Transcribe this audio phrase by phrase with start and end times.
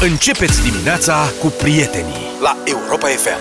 [0.00, 3.38] Începeți dimineața cu prietenii la Europa FM.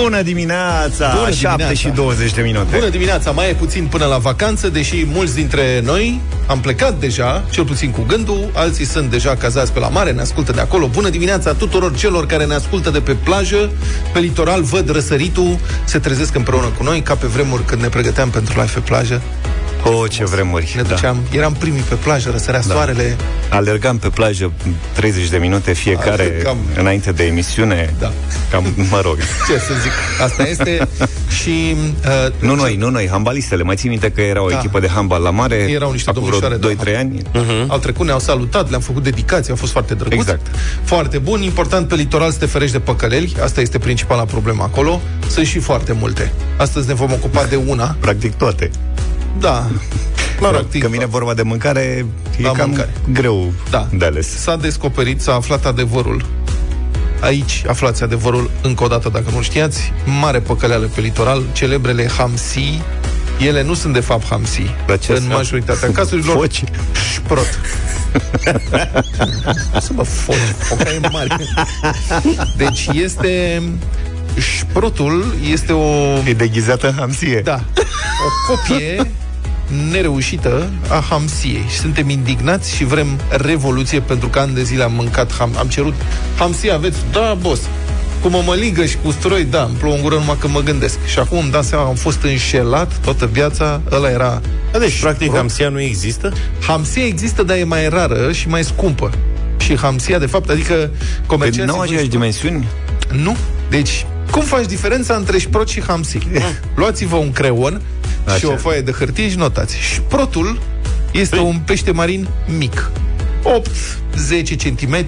[0.00, 1.12] Bună dimineața!
[1.14, 1.74] Bună 7 dimineața.
[1.74, 2.76] și 20 de minute.
[2.76, 7.44] Bună dimineața, mai e puțin până la vacanță, deși mulți dintre noi am plecat deja,
[7.50, 10.86] cel puțin cu gândul, alții sunt deja cazați pe la mare, ne ascultă de acolo.
[10.86, 13.70] Bună dimineața tuturor celor care ne ascultă de pe plajă,
[14.12, 18.30] pe litoral, văd răsăritul, se trezesc împreună cu noi, ca pe vremuri când ne pregăteam
[18.30, 19.22] pentru live pe plajă.
[19.88, 20.72] Oh, ce vremuri.
[20.76, 22.74] Ne duceam, eram primii pe plajă, răsărea Da.
[22.74, 23.16] soarele.
[23.48, 24.52] Alergam pe plajă
[24.92, 26.56] 30 de minute fiecare Alergam.
[26.76, 27.94] înainte de emisiune.
[27.98, 28.12] Da.
[28.50, 29.16] Cam, mă rog.
[29.48, 30.88] Ce să zic, asta este.
[31.42, 31.76] și...
[32.06, 33.62] Uh, Nu noi, nu noi, handbalistele.
[33.62, 34.56] Mai țin minte că era o Da.
[34.58, 35.54] echipă de handbal la mare.
[35.54, 36.82] Erau niște acum domnișoare, vreo da.
[36.82, 37.22] 2-3 ani.
[37.66, 40.16] Au trecut, ne-au salutat, le-am făcut dedicații, au fost foarte drăguți.
[40.18, 40.46] Exact.
[40.84, 41.42] Foarte bun.
[41.42, 43.36] Important pe litoral să te ferești de păcăleli.
[43.42, 45.00] Asta este principala problemă acolo.
[45.28, 46.32] Sunt și foarte multe.
[46.56, 47.96] Astăzi ne vom ocupa de una.
[48.00, 48.70] Practic toate.
[49.40, 49.66] Da.
[50.40, 52.06] Mă rog, Când vine vorba de mâncare,
[52.38, 52.92] e La cam mâncare.
[53.12, 53.88] greu da.
[53.92, 54.28] de ales.
[54.38, 56.24] S-a descoperit, s-a aflat adevărul.
[57.20, 59.92] Aici aflați adevărul încă o dată, dacă nu știați.
[60.20, 62.80] Mare păcăleală pe litoral, celebrele hamsi.
[63.40, 64.62] Ele nu sunt de fapt hamsi.
[64.86, 65.32] Dar ce în sunt?
[65.32, 66.36] majoritatea cazurilor.
[66.36, 66.62] Foci.
[67.14, 67.58] Șprot.
[69.80, 71.36] Să mă foci, focaie mari.
[72.56, 73.62] Deci este...
[74.56, 75.84] Șprotul este o...
[76.26, 77.40] E deghizată în hamsie.
[77.44, 77.60] Da.
[78.26, 79.10] O copie
[79.90, 81.64] nereușită a hamsiei.
[81.68, 85.50] Și suntem indignați și vrem revoluție pentru că ani de zile am mâncat ham.
[85.58, 85.94] Am cerut
[86.38, 86.98] hamsie, aveți?
[87.12, 87.62] Da, boss.
[88.22, 90.98] Cu mămăligă și cu stroi, da, îmi plouă în gură numai că mă gândesc.
[91.06, 94.40] Și acum îmi dau seama, am fost înșelat toată viața, ăla era...
[94.72, 95.38] Da, deci, practic, Șprot.
[95.38, 96.32] hamsia nu există?
[96.66, 99.10] Hamsia există, dar e mai rară și mai scumpă.
[99.58, 100.90] Și hamsia, de fapt, adică Păi
[101.26, 101.72] comercianții...
[101.72, 102.68] nu au aceeași dimensiuni?
[103.22, 103.36] Nu.
[103.70, 106.18] Deci, cum faci diferența între șprot și hamsi?
[106.74, 107.80] Luați-vă un creon
[108.28, 108.52] și Așa.
[108.52, 109.76] o foaie de hârtie și notați.
[109.76, 110.60] Șprotul
[111.12, 112.90] este un pește marin mic.
[113.44, 115.06] 8-10 cm,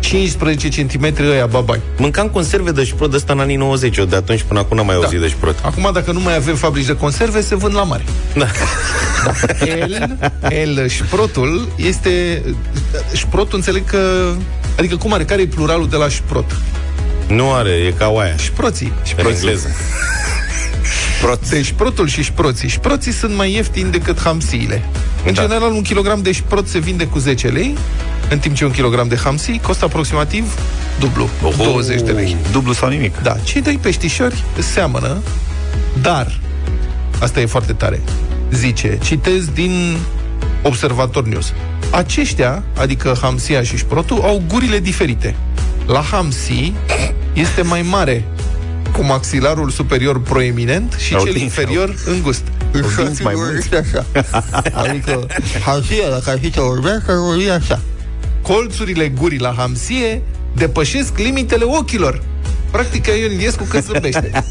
[0.00, 1.80] 15 cm ăia babai.
[1.96, 4.86] Mâncam conserve de șprot de ăsta în anii 90, eu de atunci până acum n-am
[4.86, 5.58] mai auzit de șprot.
[5.62, 8.04] Acum, dacă nu mai avem fabrici de conserve, se vând la mare.
[8.34, 8.46] Da.
[9.66, 10.18] El,
[10.50, 12.42] el, șprotul este...
[13.12, 14.32] Șprotul înțeleg că...
[14.78, 15.24] Adică cum are?
[15.24, 16.56] Care e pluralul de la șprot?
[17.28, 18.36] Nu are, e ca oaia.
[18.36, 18.92] Șproții.
[19.16, 19.68] În engleză.
[21.48, 22.68] Deci șprotul și șproții.
[22.68, 24.82] Șproții sunt mai ieftini decât hamsiile.
[25.26, 25.42] În Da.
[25.42, 27.74] general, un kilogram de șprot se vinde cu 10 lei,
[28.30, 30.44] în timp ce un kilogram de hamsi costă aproximativ
[30.98, 31.54] dublu, Oh.
[31.56, 32.36] 20 de lei.
[32.52, 33.22] Dublu sau nimic?
[33.22, 35.16] Da, cei doi peștișori seamănă,
[36.02, 36.38] dar,
[37.20, 38.00] asta e foarte tare,
[38.52, 39.96] zice, citez din
[40.62, 41.52] Observator News.
[41.90, 45.34] Aceștia, adică hamsia și șprotul, au gurile diferite.
[45.86, 46.72] La hamsi
[47.32, 48.24] este mai mare
[48.92, 52.42] cu maxilarul superior proeminent și Au cel dinți, inferior îngust.
[52.74, 53.74] Au dinți mai mulți?
[53.74, 54.06] așa.
[54.82, 55.26] Adică
[55.64, 57.80] hamsia, dacă ar fi să vorbească, ar vorbi așa.
[58.42, 60.22] Colțurile gurii la hamsie
[60.54, 62.22] depășesc limitele ochilor.
[62.70, 64.30] Practic, Ion Iliescu când zâmbește.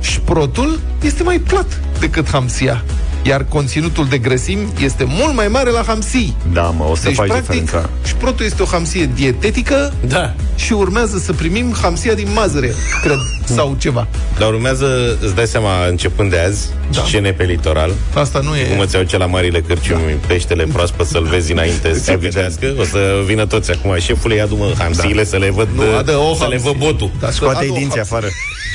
[0.00, 2.84] Șprotul este mai plat decât hamsia,
[3.22, 6.36] iar conținutul de grăsimi este mult mai mare la hamsii.
[6.52, 7.90] Da, mă, o să Deci, faci practic, diferența.
[8.06, 10.34] șprotul este o hamsie dietetică Da.
[10.56, 14.06] și urmează să primim hamsia din mazăre, cred, sau ceva.
[14.38, 17.02] Dar urmează, îți dai seama, începând de azi, Da.
[17.02, 18.62] scene pe litoral, Asta nu e...
[18.62, 20.26] cum îți iau ce la marile cârciumi, da.
[20.26, 23.96] peștele proaspăt să-l vezi înainte să se gândească, o să vină toți acum.
[23.98, 26.70] Șefule, ia du-mă hamsiile să le văd, Nu, adă o să le hamsie.
[26.70, 27.10] văd botul.
[27.20, 28.00] Da, Scoate-i adă o dinții hamsie.
[28.16, 28.26] afară.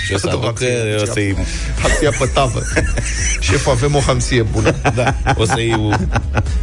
[0.06, 1.36] Și o să Adă o aducă, hamsie, o să-i,
[1.82, 2.62] Hamsia pe tavă.
[3.46, 4.76] Șeful, avem o hamsie bună.
[4.96, 5.90] da, o să-i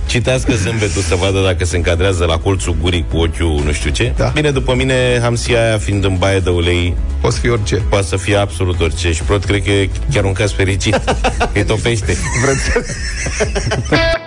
[0.06, 4.12] citească zâmbetul să vadă dacă se încadrează la colțul gurii cu ochiul nu știu ce.
[4.16, 4.30] Da.
[4.34, 7.74] Bine, după mine, hamsia aia fiind în baie de ulei, Poți fi orice.
[7.76, 9.12] poate să fie absolut orice.
[9.12, 11.00] Și prot, cred că e chiar un caz fericit.
[11.54, 12.16] Îi topește.
[12.42, 12.70] Vreți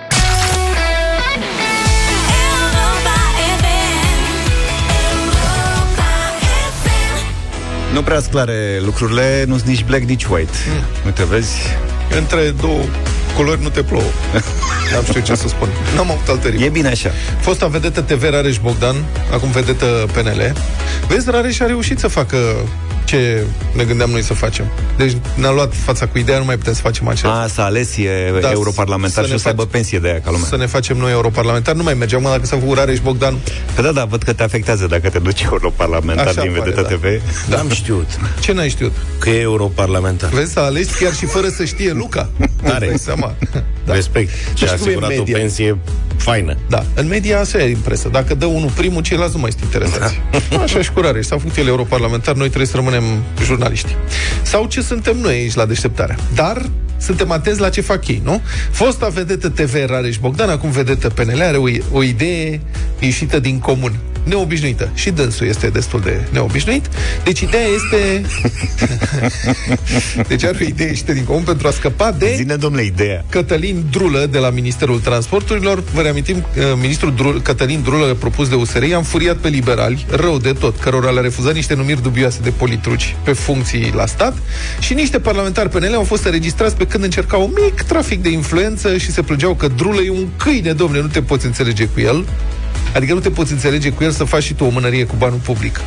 [7.95, 10.57] Nu prea sunt clare lucrurile, nu sunt nici black, nici white.
[11.05, 11.57] Uite, vezi?
[12.17, 12.79] Între două
[13.35, 14.03] culori nu te plouă.
[14.91, 15.69] N-am știu ce să spun.
[15.95, 16.63] N-am avut altă rimă.
[16.63, 17.11] E bine așa.
[17.39, 18.95] Fosta vedetă TV Rareș Bogdan,
[19.33, 20.53] acum vedetă PNL.
[21.07, 22.37] Vezi, Rareș a reușit să facă
[23.05, 23.43] ce
[23.75, 24.65] ne gândeam noi să facem.
[24.97, 27.39] Deci ne-a luat fața cu ideea, nu mai putem să facem același.
[27.43, 30.07] A, s-a ales, e Da, europarlamentar să și ne o să aibă faci- pensie de
[30.07, 30.47] aia ca lumea.
[30.47, 33.35] Să ne facem noi europarlamentari, nu mai mergeam, mă, dacă s-a făcut Rareș Bogdan.
[33.75, 36.81] Că da, da, văd că te afectează dacă te duci europarlamentar Așa din pare, Vedetă
[36.89, 36.95] da.
[36.95, 37.21] TV.
[37.49, 38.07] Da, am știut
[38.39, 38.93] Ce n-ai știut?
[39.19, 40.29] că e europarlamentar.
[40.29, 42.29] Vezi, s-a ales chiar și fără să știe Luca.
[42.63, 43.35] Îți dai seama.
[43.85, 43.93] Da.
[43.93, 44.29] Respect.
[44.53, 45.37] Și a Deci cum e asigurat o media?
[45.37, 45.77] pensie
[46.17, 46.57] faină.
[46.69, 48.09] Da, în media așa e impresă.
[48.09, 50.21] Dacă dă unul primul, ceilalți nu mai sunt interesați.
[50.63, 51.25] Așa și cu Rareș.
[51.25, 53.03] S-a făcut el europarlamentar, noi trebuie să rămânem
[53.43, 53.95] jurnaliști.
[54.41, 56.15] Sau ce suntem noi aici la deșteptarea.
[56.35, 56.65] Dar
[56.97, 58.41] suntem atenți la ce fac ei, nu?
[58.71, 62.61] Fosta vedetă TV Rareș Bogdan, acum vedetă PNL, are o, o idee
[62.99, 63.93] ieșită din comun
[64.25, 64.89] neobișnuită.
[64.93, 66.89] Și dânsul este destul de neobișnuit.
[67.23, 68.21] Deci ideea este...
[70.29, 73.25] deci are o idee ieșită din comun pentru a scăpa de Zine, domnule, ideea.
[73.29, 75.83] Cătălin Drulă de la Ministerul Transporturilor.
[75.93, 80.37] Vă reamintim, uh, ministrul Drulă, Cătălin Drulă, propus de USR, a înfuriat pe liberali, rău
[80.37, 84.37] de tot, cărora le-a refuzat niște numiri dubioase de politruci pe funcții la stat
[84.79, 88.97] și niște parlamentari PNL au fost înregistrați pe când încercau un mic trafic de influență
[88.97, 92.25] și se plângeau că Drulă e un câine, domne, nu te poți înțelege cu el.
[92.95, 95.39] Adică nu te poți înțelege cu el să faci și tu o mânărie cu banul
[95.43, 95.81] public.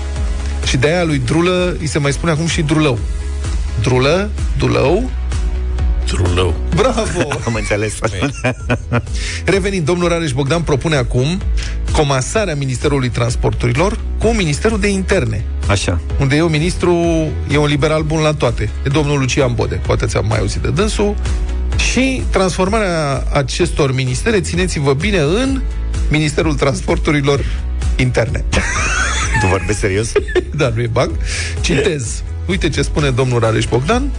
[0.67, 2.99] Și de aia lui Drulă îi se mai spune acum și Drulău.
[3.81, 5.11] Drulă, Dulău,
[6.07, 6.55] Trulău.
[6.75, 7.29] bravo!
[7.47, 7.99] Am înțeles.
[9.45, 11.41] Revenind, domnul Rareș Bogdan propune acum
[11.93, 16.01] comasarea Ministerului Transporturilor cu Ministerul de Interne, Așa.
[16.21, 16.93] unde e un ministru,
[17.51, 18.71] e un liberal bun la toate.
[18.87, 21.15] E domnul Lucian Bode, poate ți-am mai auzit de dânsul.
[21.93, 25.63] Și transformarea acestor ministere, țineți-vă bine, în
[26.11, 27.45] Ministerul Transporturilor
[27.97, 28.45] Interne.
[29.41, 30.13] Tu vorbești serios?
[30.57, 31.11] da, nu e bag.
[31.61, 32.23] Citez.
[32.47, 34.11] Uite ce spune domnul Rareș Bogdan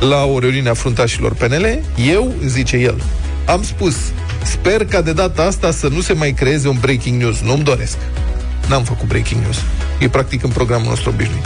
[0.00, 1.82] la o reuniune a fruntașilor PNL.
[2.10, 3.02] Eu, zice el,
[3.46, 3.96] am spus,
[4.42, 7.40] sper ca de data asta să nu se mai creeze un breaking news.
[7.40, 7.96] Nu-mi doresc.
[8.68, 9.56] N-am făcut breaking news.
[9.98, 11.44] E practic în programul nostru obișnuit.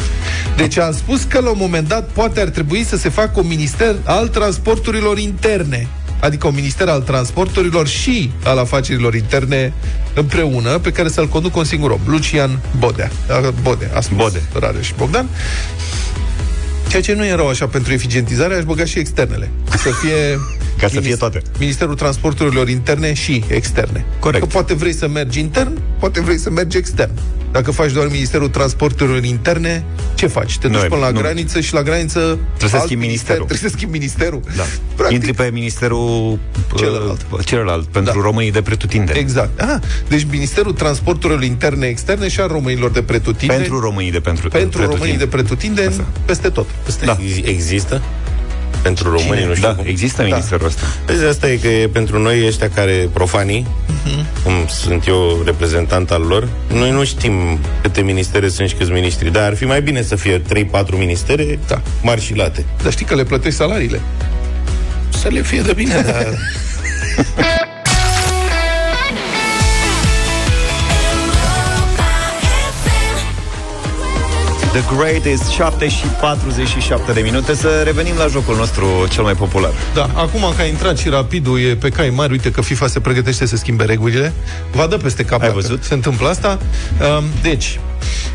[0.56, 3.47] Deci am spus că la un moment dat poate ar trebui să se facă un
[3.47, 5.88] minister al transporturilor interne.
[6.21, 9.73] Adică un minister al transporturilor și al afacerilor interne
[10.15, 13.11] împreună, pe care să-l conducă un singur om, Lucian Bodea.
[13.29, 14.43] A, Bode, a spus Bode.
[14.59, 15.29] Rareș Bogdan.
[16.89, 19.51] Ceea ce nu e rău așa pentru eficientizare, aș băga și externele.
[19.71, 20.39] Să fie...
[20.81, 21.43] Ca să fie minis- toate.
[21.59, 24.05] Ministerul Transporturilor Interne și externe.
[24.19, 24.43] Corect.
[24.43, 27.13] Că poate vrei să mergi intern, poate vrei să mergi extern.
[27.52, 30.58] Dacă faci doar Ministerul Transporturilor Interne, ce faci?
[30.58, 31.19] Te Nu duci e- până la nu.
[31.20, 33.47] graniță și la graniță să alt schimbi minister- ministerul.
[33.47, 34.41] Trebuie să schimbi ministerul.
[34.56, 34.62] Da.
[34.94, 36.38] Practic, Intri pe ministerul
[36.76, 37.26] Celălalt.
[37.31, 38.20] uh, celălalt pentru Da.
[38.25, 39.19] românii de pretutindeni.
[39.19, 39.61] Exact.
[39.61, 39.76] Ah,
[40.08, 43.61] deci Ministerul Transporturilor Interne Externe și al românilor de pretutindeni.
[43.61, 46.05] Pentru românii de pentru pentru românii de pretutindeni Asta.
[46.25, 46.67] peste tot.
[46.85, 47.19] Peste Da.
[47.38, 48.02] Ex- Există?
[48.82, 49.85] Pentru românii, nu știu Da, cum.
[49.88, 50.81] există ministerul ăsta.
[51.06, 53.67] Vezi, asta e că e pentru noi ăștia care, profanii,
[54.44, 59.32] cum sunt eu reprezentant al lor, noi nu știm câte ministere sunt și câți ministri,
[59.32, 60.43] dar ar fi mai bine să fie 3-4
[60.99, 61.81] ministere Da.
[62.03, 62.65] mari și late.
[62.82, 64.00] Dar știi că le plătești salariile.
[65.09, 66.26] Să le fie de bine, dar...
[74.73, 79.73] The Greatest 7 și 47 de minute Să revenim la jocul nostru cel mai popular
[79.95, 83.01] Da, acum că a intrat și rapidul e pe cai mari, uite că FIFA se
[83.01, 84.33] pregătește să schimbe regulile.
[84.73, 85.83] Va dă peste cap Ai dacă văzut?
[85.83, 86.59] se întâmplă asta.
[87.19, 87.81] Um, Deci,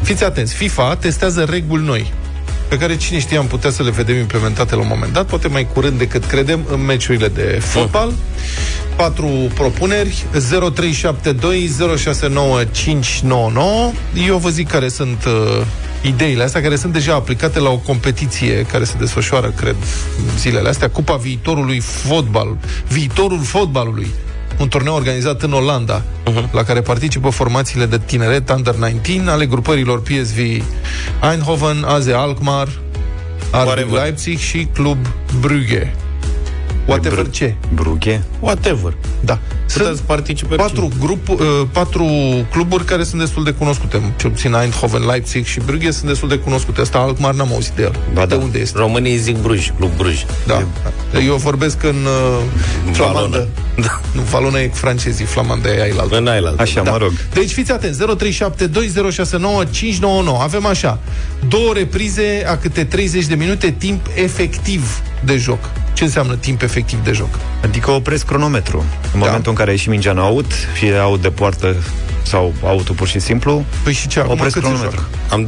[0.01, 2.13] fiți atenți, FIFA testează reguli noi
[2.67, 5.47] pe care cine știe am putea să le vedem implementate la un moment dat, poate
[5.47, 8.11] mai curând decât credem, în meciurile de fotbal.
[8.95, 13.91] Patru propuneri 0372 069599
[14.27, 15.61] Eu vă zic care sunt uh,
[16.07, 19.75] ideile astea care sunt deja aplicate la o competiție care se desfășoară, cred,
[20.17, 22.57] în zilele astea, Cupa Viitorului Fotbal,
[22.87, 24.07] Viitorul Fotbalului,
[24.59, 26.51] un turneu organizat în Olanda, uh-huh.
[26.51, 30.37] la care participă formațiile de tineret Under-19 ale grupărilor PSV
[31.31, 32.67] Eindhoven, AZ Alkmaar,
[33.51, 34.01] RB Whatever.
[34.01, 34.97] Leipzig și Club
[35.39, 35.93] Brugge.
[36.85, 37.55] Whatever ce.
[37.73, 38.93] Brughe Whatever.
[39.19, 39.39] Da.
[39.73, 41.37] Puteți participe patru, grup, uh,
[41.71, 42.05] patru
[42.51, 44.01] cluburi care sunt destul de cunoscute.
[44.15, 46.81] Cel puțin Eindhoven, Leipzig și Brugge sunt destul de cunoscute.
[46.81, 47.95] Asta Alkmaar n-am auzit de el.
[48.13, 48.41] Ba de da.
[48.41, 48.77] unde este?
[48.77, 50.25] Românii zic Bruj, Club Bruj.
[50.47, 50.63] Da.
[51.25, 52.39] Eu vorbesc în uh,
[52.91, 53.47] flamandă.
[53.75, 54.01] Da.
[54.11, 56.17] Nu, valonă e cu francezii, flamandă e ailaltă.
[56.17, 56.61] În ailaltă.
[56.61, 58.05] Așa, mă rog Deci fiți atenți, 0372069599.
[60.41, 60.99] Avem așa,
[61.47, 65.59] două reprize a câte 30 de minute timp efectiv de joc.
[65.93, 67.29] Ce înseamnă timp efectiv de joc?
[67.63, 68.77] Adică opresc cronometru
[69.13, 69.25] În Da.
[69.25, 71.75] momentul în care ieși mingea în aut Fie aut de poartă
[72.23, 75.33] sau autul pur și simplu Păi și ce acum Opresc cât se cronometru joacă?
[75.33, 75.45] Am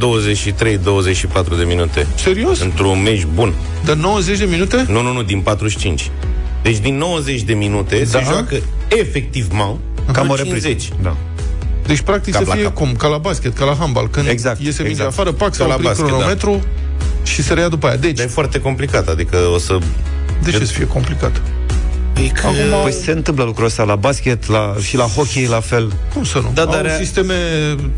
[1.54, 2.06] 23-24 de minute.
[2.14, 2.60] Serios?
[2.60, 3.54] Într-un meci bun.
[3.84, 4.84] De 90 de minute?
[4.88, 6.10] Nu, nu, nu, din 45.
[6.62, 8.18] Deci din 90 de minute Da.
[8.18, 8.56] se joacă
[8.88, 9.78] efectiv mau
[10.12, 10.44] Cam o 50.
[10.62, 11.16] repriză da.
[11.86, 12.74] Deci, practic, Cap să la fie cap.
[12.74, 12.94] cum?
[12.96, 14.08] Ca la basket, ca la handbal.
[14.08, 15.10] Când Exact, iese mingea exact.
[15.18, 16.14] afară, pac, Ca s-a la oprit basket, da.
[16.98, 17.96] Cronometru și se reia după aia.
[17.96, 19.78] Deci, Dar e foarte complicat, adică o să...
[20.42, 21.42] de ce să fie complicat?
[22.42, 22.54] Acum...
[22.82, 26.38] Păi se întâmplă lucrul ăsta la basket la, și la hockey la fel Cum să
[26.38, 26.50] nu?
[26.54, 27.34] Da, Au dar rea- sisteme,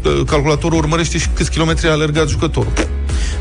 [0.05, 2.73] uh, calculatorul urmărește și câți kilometri a alergat jucătorul.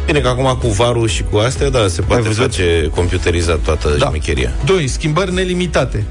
[0.06, 2.42] Bine că acum cu varul și cu astea, da, se poate văzut?
[2.42, 4.08] face computerizat toată Da.
[4.08, 4.52] șmecheria.
[4.66, 6.04] Doi, schimbări nelimitate.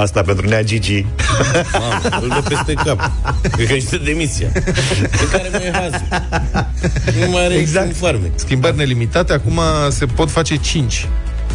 [0.00, 1.06] Asta pentru Nea Gigi
[1.72, 3.10] Mamă, îl dă peste cap.
[3.52, 4.48] Cred că este demisia.
[5.10, 6.06] Pe care mai e hazul.
[7.20, 7.96] Nu mai are exact.
[7.96, 8.30] farmec.
[8.34, 11.08] Schimbări nelimitate, acum se pot face 5.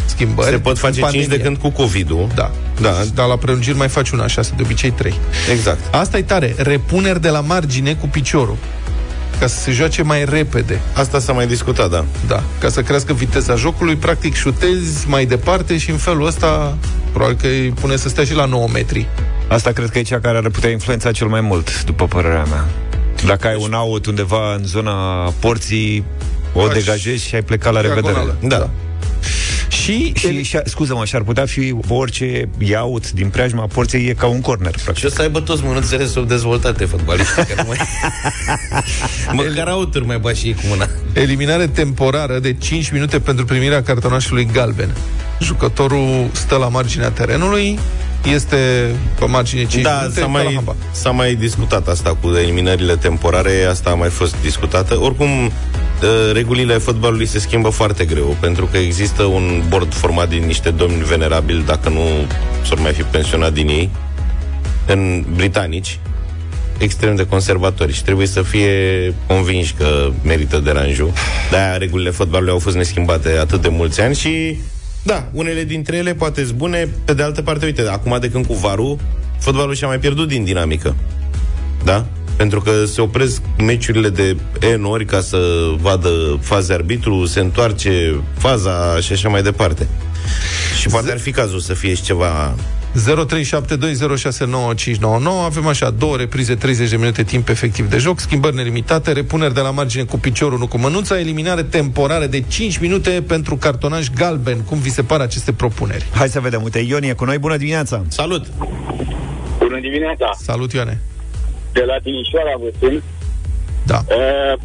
[0.04, 0.50] schimbări.
[0.50, 1.44] Se pot face în 5 de pandemie.
[1.44, 2.28] când cu COVID-ul.
[2.34, 2.50] Da.
[2.80, 2.92] Da.
[3.14, 5.14] Dar la prelungiri mai faci una, șase, de obicei trei.
[5.52, 5.94] Exact.
[5.94, 6.54] Asta e tare.
[6.56, 8.56] Repuneri de la margine cu piciorul.
[9.42, 10.80] Ca să se joace mai repede.
[10.94, 12.04] Asta s-a mai discutat, da.
[12.26, 12.42] Da.
[12.60, 16.76] Ca să crească viteza jocului, practic șutezi mai departe și în felul ăsta
[17.12, 19.08] probabil că îi pune să stea și la 9 metri.
[19.48, 22.64] Asta cred că e cea care ar putea influența cel mai mult, după părerea mea.
[23.26, 24.92] Dacă ai un out undeva în zona
[25.38, 26.04] porții,
[26.52, 28.12] o Aș- degajezi și ai plecat la revedere.
[28.12, 28.36] Diagonală.
[28.40, 28.70] Da.
[29.82, 34.26] Și, și, și scuză-mă, și ar putea fi orice iaut din preajma porției e ca
[34.26, 34.96] un corner, practic.
[34.96, 37.76] Și o să aibă toți mânuțele subdezvoltate fotbaliști care nu mai...
[39.46, 40.88] Măcar auturi mai bași ei cu mâna.
[41.12, 44.90] Eliminare temporară de 5 minute pentru primirea cartonașului galben.
[45.40, 47.78] Jucătorul stă la marginea terenului,
[48.24, 50.74] este pe margine 5 Da, minute, s-a ca la mai, handbal.
[50.90, 54.98] s-a mai discutat asta cu eliminările temporare, asta a mai fost discutată.
[55.00, 55.50] Oricum, uh,
[56.32, 61.02] regulile fotbalului se schimbă foarte greu, pentru că există un board format din niște domni
[61.04, 62.02] venerabili, dacă nu
[62.64, 63.90] s-or mai fi pensionat din ei,
[64.86, 65.98] în britanici,
[66.78, 71.12] extrem de conservatori și trebuie să fie convinși că merită deranjul.
[71.50, 74.58] De-aia regulile fotbalului au fost neschimbate atât de mulți ani și
[75.02, 78.46] da, unele dintre ele poate sunt bune, pe de altă parte, uite, acum de când
[78.46, 78.98] cu varul,
[79.38, 80.96] fotbalul și-a mai pierdut din dinamică.
[81.84, 82.06] Da?
[82.36, 84.36] Pentru că se opresc meciurile de
[84.76, 89.86] N ori ca să vadă faze arbitru, se întoarce faza și așa mai departe.
[90.80, 92.54] Și poate ar fi cazul să fie și ceva
[92.92, 92.98] 0372069599
[95.44, 99.60] Avem așa două reprize, 30 de minute timp efectiv de joc, schimbări nelimitate, repuneri de
[99.60, 104.60] la margine cu piciorul, nu cu mânuța, eliminare temporare de 5 minute pentru cartonaj galben.
[104.60, 106.06] Cum vi se par aceste propuneri?
[106.14, 106.62] Hai să vedem.
[106.62, 107.38] Uite, Ion e cu noi.
[107.38, 108.02] Bună dimineața!
[108.08, 108.46] Salut!
[109.58, 110.30] Bună dimineața!
[110.38, 111.00] Salut, Ioane!
[111.72, 113.02] De la Timișoara vă sun.
[113.86, 113.98] Da.
[114.08, 114.58] Uh,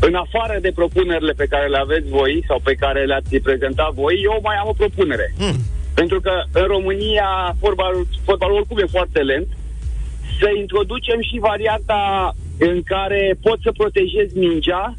[0.00, 4.14] în afară de propunerile pe care le aveți voi sau pe care le-ați prezentat voi,
[4.22, 5.34] eu mai am o propunere.
[5.38, 5.58] Hmm.
[5.94, 9.46] Pentru că în România fotbalul, fotbalul oricum e foarte lent.
[10.40, 14.94] Să introducem și varianta în care poți să protejezi mingea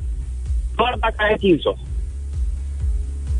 [0.75, 1.75] doar dacă ai atins-o.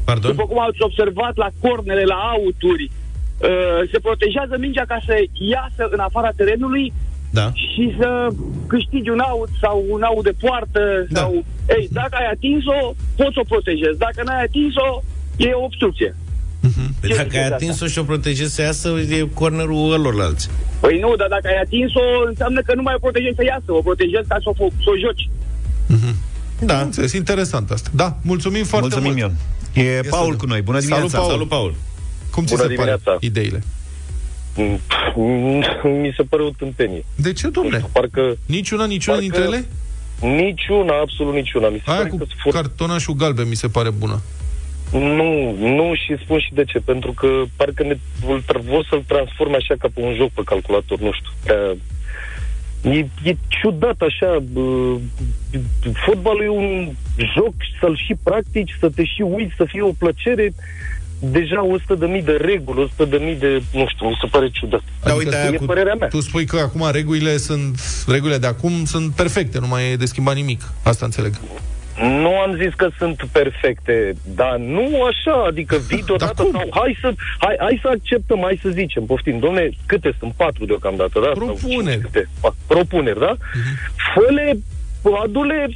[0.06, 0.32] Pardon?
[0.32, 5.88] După cum ați observat la cornere, la auturi, uh, se protejează mingea ca să iasă
[5.92, 6.94] în afara terenului
[7.32, 7.52] Da.
[7.54, 8.28] și să
[8.68, 11.20] câștigi un aut sau un aut de poartă Da.
[11.20, 11.44] sau...
[11.70, 13.98] Ei, dacă ai atins-o, poți să o protejezi.
[13.98, 15.02] Dacă n-ai atins-o,
[15.38, 15.68] e o
[16.66, 16.96] obstrucție.
[17.00, 20.50] Păi Ce dacă ziceți ai de atins-o și o protejezi să iasă, e cornerul ălorlalți.
[20.80, 23.82] Păi nu, dar dacă ai atins-o, înseamnă că nu mai o protejezi să iasă, o
[23.82, 25.30] protejezi ca să o, fo- să o joci.
[26.60, 26.82] Da.
[26.82, 27.90] Înțeles, interesant asta.
[27.94, 29.34] Da, mulțumim foarte Mulțumim, mult.
[29.74, 29.84] Ion.
[29.86, 30.38] E Ia să Paul vedem.
[30.40, 30.62] cu noi.
[30.62, 31.18] Bună Salut, dimineața!
[31.18, 31.32] Paul.
[31.32, 31.76] Salut, Paul!
[32.32, 33.18] Cum ți Bună se pare dimineața.
[33.20, 33.64] ideile?
[35.84, 37.06] Mi se pare o tâmpenie.
[37.16, 37.86] De ce, domne?
[37.92, 39.66] Parcă Niciuna, niciuna Parcă- dintre ele?
[40.42, 41.68] niciuna, absolut niciuna.
[41.68, 42.60] Mi se Aia pare cu că sunt foarte...
[42.60, 44.22] cartonașul galben mi se pare bună.
[45.00, 46.80] Nu, nu și spun și de ce.
[46.80, 51.00] Pentru că parcă ne vor, vor să-l transforme așa ca pe un joc pe calculator,
[51.00, 51.30] nu știu.
[51.44, 51.76] Prea...
[52.94, 54.40] E, e ciudat așa.
[54.52, 54.96] Bă,
[56.06, 56.90] fotbalul e un
[57.36, 60.54] joc, să-l și practici, să te și uiți, să fie o plăcere.
[61.20, 64.50] Deja 100 de mii de reguli, 100 de mii de, nu știu, mi se pare
[64.50, 64.82] ciudat.
[65.04, 65.66] Da, Adică uite, tu- aia E cu...
[65.66, 66.08] părerea mea.
[66.08, 70.06] Tu spui că acum regulile sunt regulile de acum sunt perfecte, nu mai e de
[70.06, 70.62] schimbat nimic.
[70.84, 71.34] Asta înțeleg.
[72.00, 76.52] Nu am zis că sunt perfecte, dar nu așa, adică vii deodată cum?
[76.52, 80.34] sau hai să, hai, hai să acceptăm, hai să zicem, poftim, domne, câte sunt?
[80.34, 81.26] Patru deocamdată, da?
[81.26, 81.92] Sau Propuneri.
[81.92, 82.30] cinci, câte?
[82.42, 83.36] Pa- Propuneri, da?
[83.38, 83.78] Mhm.
[84.14, 84.58] Fă-le,
[85.24, 85.70] adu-le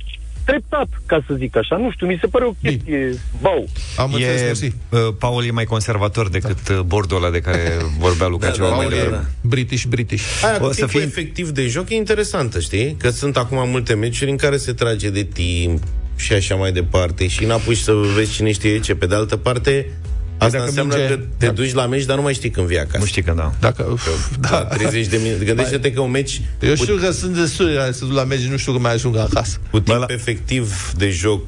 [0.46, 1.76] treptat, ca să zic așa.
[1.78, 3.68] Nu știu, mi se pare o chestie, bau.
[3.98, 4.66] Am înțeles, E, mersi.
[4.90, 6.82] uh, Paul e mai conservator decât da.
[6.82, 7.62] bordul ăla de care
[8.00, 9.24] vorbea Luca Da, ceva da, mai Paul e- devreme.
[9.42, 10.24] British, British.
[10.44, 12.96] Aia O cu să timpul fie- efectiv de joc e interesantă, știi?
[13.00, 15.84] Că sunt acum multe meciuri în care se trage de timp
[16.20, 18.96] și așa mai departe și n-apuci să vezi cine știe ce.
[18.96, 19.92] Pe de altă parte,
[20.38, 21.52] asta dacă înseamnă minge- că te da.
[21.52, 22.98] duci la meci, dar nu mai știi când vii acasă.
[22.98, 23.52] Nu știi când, da.
[23.60, 24.08] Dacă, uf,
[24.40, 24.64] Da, da.
[24.64, 25.46] 30 de minute.
[25.46, 28.72] Gândește-te că un meci Eu știu că sunt destul să duc la meci, nu știu
[28.72, 29.58] că mai ajung acasă.
[29.72, 31.42] cu timp la- efectiv de joc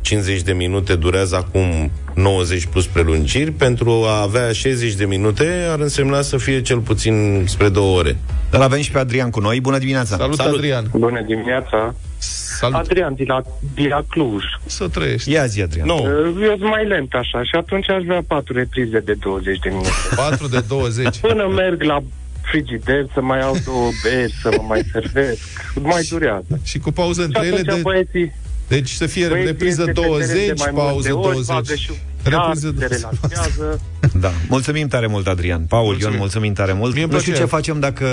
[0.00, 3.50] 50 de minute durează acum 90 plus prelungiri.
[3.50, 8.16] Pentru a avea 60 de minute ar însemna să fie cel puțin spre două ore.
[8.50, 9.60] Dar avem și pe Adrian cu noi.
[9.60, 10.16] Bună dimineața!
[10.16, 10.54] Salut, Salut.
[10.56, 10.90] Adrian.
[10.92, 11.94] Bună dimineața!
[12.18, 12.76] Salut.
[12.76, 13.42] Adrian, de la,
[13.74, 14.44] de la Cluj.
[14.66, 15.30] Să trăiești.
[15.30, 15.86] Ia zi, Adrian.
[15.86, 19.58] Nu, Uh, Eu sunt mai lent așa și atunci aș vrea patru reprize de 20
[19.58, 19.88] de minute.
[20.16, 21.18] 4 de 20.
[21.18, 22.02] Până merg la
[22.42, 25.40] frigider să mai iau două beri, să mă mai servesc.
[25.82, 26.60] Mai durează.
[26.62, 27.80] Și cu pauză Și între ele atunci de...
[27.82, 28.32] băieții,
[28.68, 31.44] Deci să fie băieții repriză iese pe teren 20, de mai multe pauză ori, bagă
[31.46, 31.78] 20.
[31.78, 32.98] și un Repriză iar, se 20.
[33.00, 33.80] relaxează.
[34.20, 34.30] Da.
[34.48, 35.62] Mulțumim tare mult, Adrian.
[35.68, 36.10] Paul, Mulțumim.
[36.12, 36.94] Ion, mulțumim tare mult.
[36.94, 38.06] Mie îmi nu știu place ce facem dacă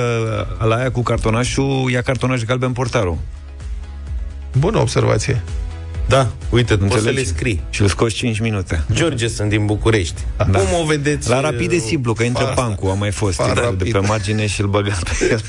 [0.59, 3.17] la aia cu cartonașul ia cartonaș galben portarul.
[4.59, 5.41] Bună observație.
[6.07, 7.27] Da, uite, poți să le Înțelegi?
[7.27, 7.61] scrii.
[7.69, 8.83] Și îl scoți 5 minute.
[8.93, 10.21] George, sunt din București.
[10.37, 10.43] Da.
[10.59, 11.29] Cum o vedeți?
[11.29, 13.91] La rapid e simplu, că intră Far- pancul, a mai fost far de rapid.
[13.91, 15.41] pe margine și îl băga pe el.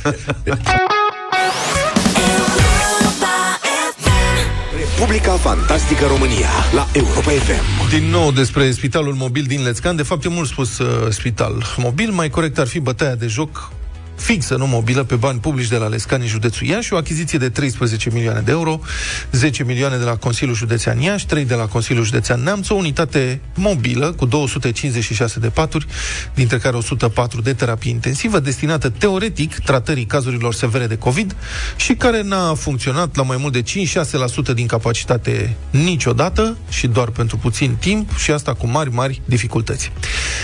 [4.98, 7.88] Republica Fantastică România la Europa FM.
[7.90, 9.96] Din nou despre spitalul mobil din Lețcan.
[9.96, 12.10] De fapt, e mult spus uh, spital mobil.
[12.10, 13.70] Mai corect ar fi bătaia de joc
[14.16, 18.10] fixă, nu mobilă, pe bani publici de la Lescani, județul Iași, o achiziție de 13
[18.12, 18.80] milioane de euro,
[19.32, 23.40] 10 milioane de la Consiliul Județean Iași, 3 de la Consiliul Județean Neamț, o unitate
[23.54, 25.86] mobilă cu 256 de paturi,
[26.34, 31.36] dintre care 104 de terapie intensivă, destinată teoretic tratării cazurilor severe de COVID
[31.76, 37.36] și care n-a funcționat la mai mult de 5-6% din capacitate niciodată și doar pentru
[37.36, 39.92] puțin timp și asta cu mari, mari dificultăți.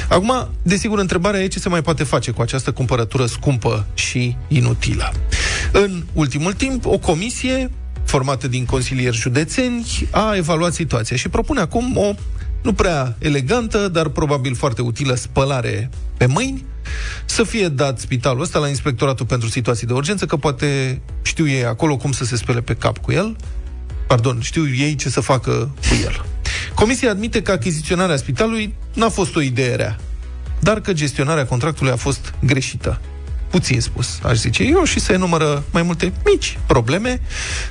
[0.08, 3.61] Acum, desigur, întrebarea e ce se mai poate face cu această cumpărătură scumpă
[3.94, 5.12] și inutilă.
[5.72, 7.70] În ultimul timp, o comisie
[8.04, 12.14] formată din consilieri județeni a evaluat situația și propune acum o
[12.62, 16.64] nu prea elegantă, dar probabil foarte utilă spălare pe mâini,
[17.24, 21.64] să fie dat spitalul ăsta la Inspectoratul pentru Situații de Urgență, că poate știu ei
[21.64, 23.36] acolo cum să se spele pe cap cu el,
[24.06, 25.50] pardon, știu ei ce să facă
[25.88, 26.24] cu el.
[26.74, 29.98] Comisia admite că achiziționarea spitalului n-a fost o idee rea,
[30.60, 33.00] dar că gestionarea contractului a fost greșită.
[33.52, 37.20] Puțin spus, aș zice eu, și se enumără mai multe mici probleme.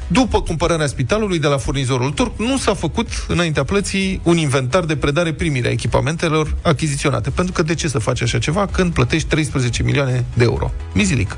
[0.07, 4.95] După cumpărarea spitalului de la furnizorul turc, nu s-a făcut, înaintea plății, un inventar de
[4.95, 7.29] predare-primire a echipamentelor achiziționate.
[7.29, 10.71] Pentru că de ce să faci așa ceva când plătești 13 milioane de euro?
[10.93, 11.37] Mizilic.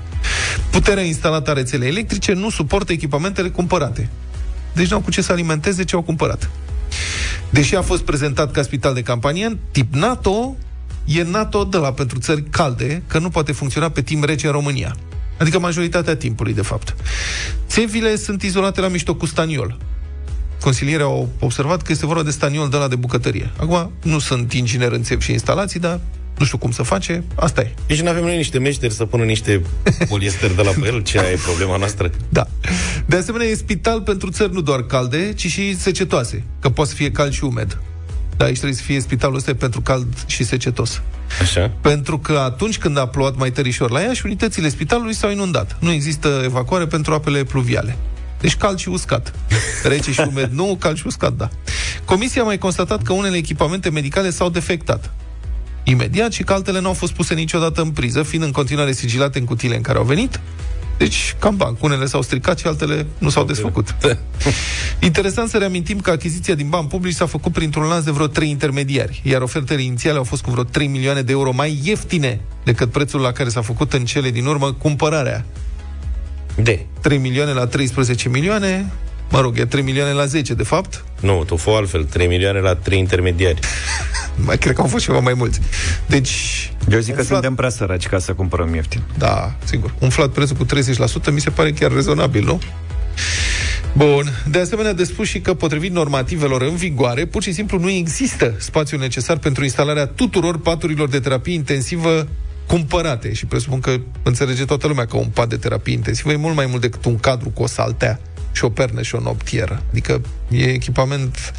[0.72, 4.10] Puterea instalată a rețelei electrice nu suportă echipamentele cumpărate.
[4.74, 6.50] Deci n-au cu ce să alimenteze ce au cumpărat.
[7.50, 10.56] Deși a fost prezentat ca spital de campanie, tip NATO,
[11.06, 14.52] e NATO de la pentru țări calde, că nu poate funcționa pe timp rece în
[14.52, 14.96] România.
[15.38, 16.96] Adică majoritatea timpului, de fapt.
[17.68, 19.78] Țevile sunt izolate la mișto cu staniol.
[20.62, 23.52] Consilierii au observat că este vorba de staniol de la de bucătărie.
[23.58, 26.00] Acum, nu sunt inginer în țevi și instalații, dar
[26.38, 27.74] nu știu cum să face, asta e.
[27.88, 29.62] Deci nu avem noi niște meșteri să pună niște
[30.10, 31.02] poliester de la pe el?
[31.02, 32.12] Ce e problema noastră?
[32.30, 32.48] Da.
[33.06, 36.96] De asemenea, e spital pentru țări nu doar calde, ci și secetoase, că poate să
[36.96, 37.78] fie cald și umed.
[38.38, 41.02] Da, aici trebuie să fie spitalul ăsta e pentru cald și secetos.
[41.42, 41.72] Așa?
[41.82, 45.78] Pentru că atunci când a plouat mai tărișor la ea și unitățile spitalului s-au inundat.
[45.80, 47.98] Nu există evacuare pentru apele pluviale.
[48.40, 49.34] Deci cald și uscat.
[49.84, 51.50] Rece și umed nu, cald și uscat, da.
[52.06, 55.12] Comisia a mai constatat că unele echipamente medicale s-au defectat.
[55.84, 59.40] Imediat și că altele nu au fost puse niciodată în priză, fiind în continuare sigilate
[59.40, 60.40] în cutiile în care au venit.
[60.98, 61.84] Deci, cam banc.
[61.84, 63.96] Unele s-au stricat și altele nu s-au desfăcut.
[65.00, 68.50] Interesant să reamintim că achiziția din bani publici s-a făcut printr-un lanț de vreo 3
[68.50, 72.92] intermediari, iar ofertele inițiale au fost cu vreo 3 milioane de euro mai ieftine decât
[72.92, 75.46] prețul la care s-a făcut în cele din urmă cumpărarea.
[76.56, 76.86] De.
[77.02, 78.92] 3 milioane la 13 milioane,
[79.30, 81.04] mă rog, e 3 milioane la 10, de fapt.
[81.20, 82.04] Nu, tu fă altfel.
[82.04, 83.60] 3 milioane la 3 intermediari.
[84.46, 85.60] Mai cred că au fost ceva mai mulți.
[86.06, 89.02] Deci, Eu zic că umflat- suntem prea săraci ca să cumpărăm ieftin.
[89.18, 89.94] Da, sigur.
[90.00, 92.62] Umflat prețul cu 30% mi se pare chiar rezonabil, nu?
[93.94, 94.30] Bun.
[94.50, 98.54] De asemenea, de spus și că, potrivit normativelor în vigoare, pur și simplu nu există
[98.58, 102.28] spațiul necesar pentru instalarea tuturor paturilor de terapie intensivă
[102.68, 103.34] cumpărate.
[103.34, 106.66] Și presupun că înțelege toată lumea că un pat de terapie intensivă e mult mai
[106.66, 108.20] mult decât un cadru cu o saltea
[108.54, 109.84] și o pernă și o noptieră.
[109.90, 111.54] Adică e echipament...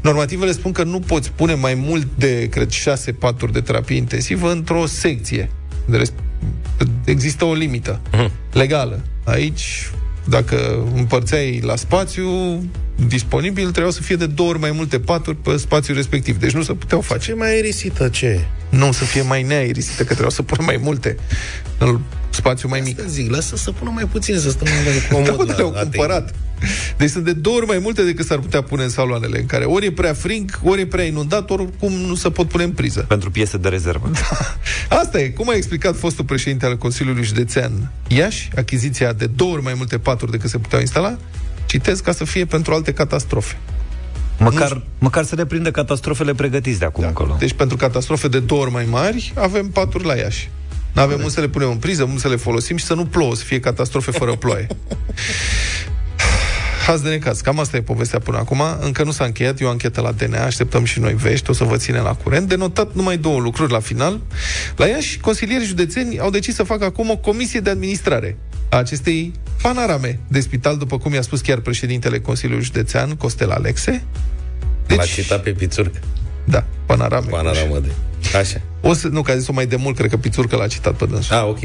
[0.00, 4.50] Normativele spun că nu poți pune mai mult de, cred, șase paturi de terapie intensivă
[4.50, 5.50] într-o secție.
[5.84, 6.12] De rest,
[7.04, 8.00] există o limită
[8.52, 9.00] legală.
[9.24, 9.90] Aici,
[10.24, 12.28] dacă împărțeai la spațiu
[13.06, 16.38] disponibil, trebuiau să fie de două ori mai multe paturi pe spațiul respectiv.
[16.38, 17.30] Deci nu se puteau face.
[17.30, 18.40] Ce mai aerisită, ce?
[18.68, 21.16] Nu, să fie mai neaerisită, că trebuiau să pună mai multe
[21.78, 22.98] în spațiu mai mic.
[22.98, 26.34] Asta zic, lasă să pună mai puțin, să stăm mai Da, comod mă, le-au cumpărat.
[26.96, 29.64] Deci sunt de două ori mai multe decât s-ar putea pune în saloanele, în care
[29.64, 32.70] ori e prea frig, ori e prea inundat, ori cum nu se pot pune în
[32.70, 33.00] priză.
[33.08, 34.10] Pentru piese de rezervă.
[34.88, 35.28] Asta e.
[35.28, 39.98] Cum a explicat fostul președinte al Consiliului Județean Iași, achiziția de două ori mai multe
[39.98, 41.16] paturi decât se puteau instala,
[41.66, 43.58] citesc ca să fie pentru alte catastrofe.
[44.38, 47.36] Măcar, măcar să ne prindă catastrofele pregătiți de acum încolo.
[47.38, 50.50] Deci pentru catastrofe de două ori mai mari, avem paturi la Iași.
[50.92, 53.06] Nu avem unde să le punem în priză, unde să le folosim și să nu
[53.06, 54.66] plouă, să fie catastrofe fără ploaie.
[56.90, 57.40] Haz de necaz.
[57.40, 58.62] Cam asta e povestea până acum.
[58.80, 59.60] Încă nu s-a încheiat.
[59.60, 60.44] E o anchetă la DNA.
[60.44, 61.50] Așteptăm și noi vești.
[61.50, 62.48] O să vă ținem la curent.
[62.48, 64.20] De notat numai două lucruri la final.
[64.76, 68.36] La Iași, consilierii județeni au decis să facă acum o comisie de administrare
[68.68, 74.04] a acestei panorame de spital, după cum i-a spus chiar președintele Consiliului Județean, Costel Alexe.
[74.86, 75.94] L-a citat pe Pițurc.
[76.44, 77.26] Da, panorame.
[77.26, 77.90] Panoramă de...
[78.38, 78.60] Așa.
[78.80, 81.06] O să, nu, că a zis-o mai de mult, cred că Pițurcă l-a citat pe
[81.06, 81.36] dânsul.
[81.36, 81.60] Ah, ok.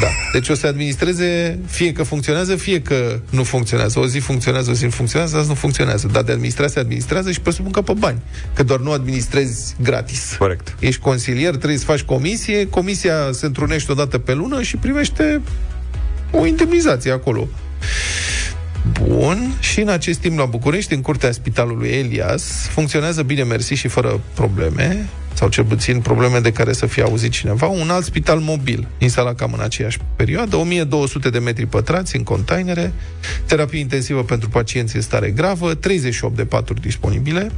[0.00, 0.06] Da.
[0.32, 3.98] Deci o să administreze fie că funcționează, fie că nu funcționează.
[3.98, 6.08] O zi funcționează, o zi nu funcționează, azi nu funcționează.
[6.12, 8.22] Dar de administrat se administrează și presupun că pe bani.
[8.54, 10.34] Că doar nu administrezi gratis.
[10.38, 10.76] Corect.
[10.78, 15.40] Ești consilier, trebuie să faci comisie, comisia se întrunește o dată pe lună și primește
[16.30, 17.48] o indemnizație acolo.
[19.06, 23.88] Bun, și în acest timp la București, în curtea spitalului Elias, funcționează bine, mersi și
[23.88, 28.38] fără probleme, sau cel puțin probleme de care să fie auzit cineva, un alt spital
[28.38, 32.92] mobil, instalat cam în aceeași perioadă, 1200 de metri pătrați în containere,
[33.46, 37.50] terapie intensivă pentru pacienți în stare gravă, 38 de paturi disponibile,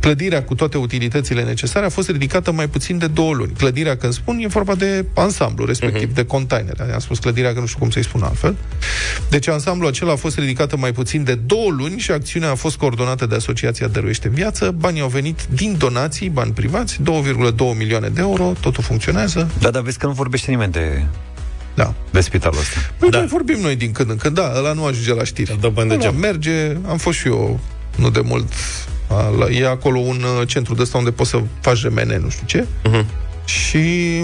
[0.00, 3.52] Clădirea cu toate utilitățile necesare a fost ridicată mai puțin de două luni.
[3.52, 6.14] Clădirea, când spun, e vorba de ansamblu, respectiv uh-huh.
[6.14, 6.92] de containere.
[6.92, 8.56] Am spus clădirea, că nu știu cum să-i spun altfel.
[9.30, 12.76] Deci ansamblu acela a fost ridicată mai puțin de două luni și acțiunea a fost
[12.76, 14.70] coordonată de Asociația Dăruiește în Viață.
[14.70, 19.50] Banii au venit din donații, bani privați, 2,2 milioane de euro, totul funcționează.
[19.60, 21.04] Da, dar vezi că nu vorbește nimeni de,
[21.74, 21.94] Da.
[22.10, 22.78] de spitalul ăsta.
[22.98, 23.24] Păi da.
[23.28, 25.50] vorbim noi din când în când, da, ăla nu ajunge la știri.
[25.50, 26.16] Îl dă bani de Ăla geam.
[26.16, 27.60] merge, am fost și eu
[27.96, 28.52] nu de mult,
[29.08, 32.28] a, la, e acolo un uh, centru de ăsta unde poți să faci remene, nu
[32.28, 33.06] știu ce, Mhm.
[33.44, 34.22] și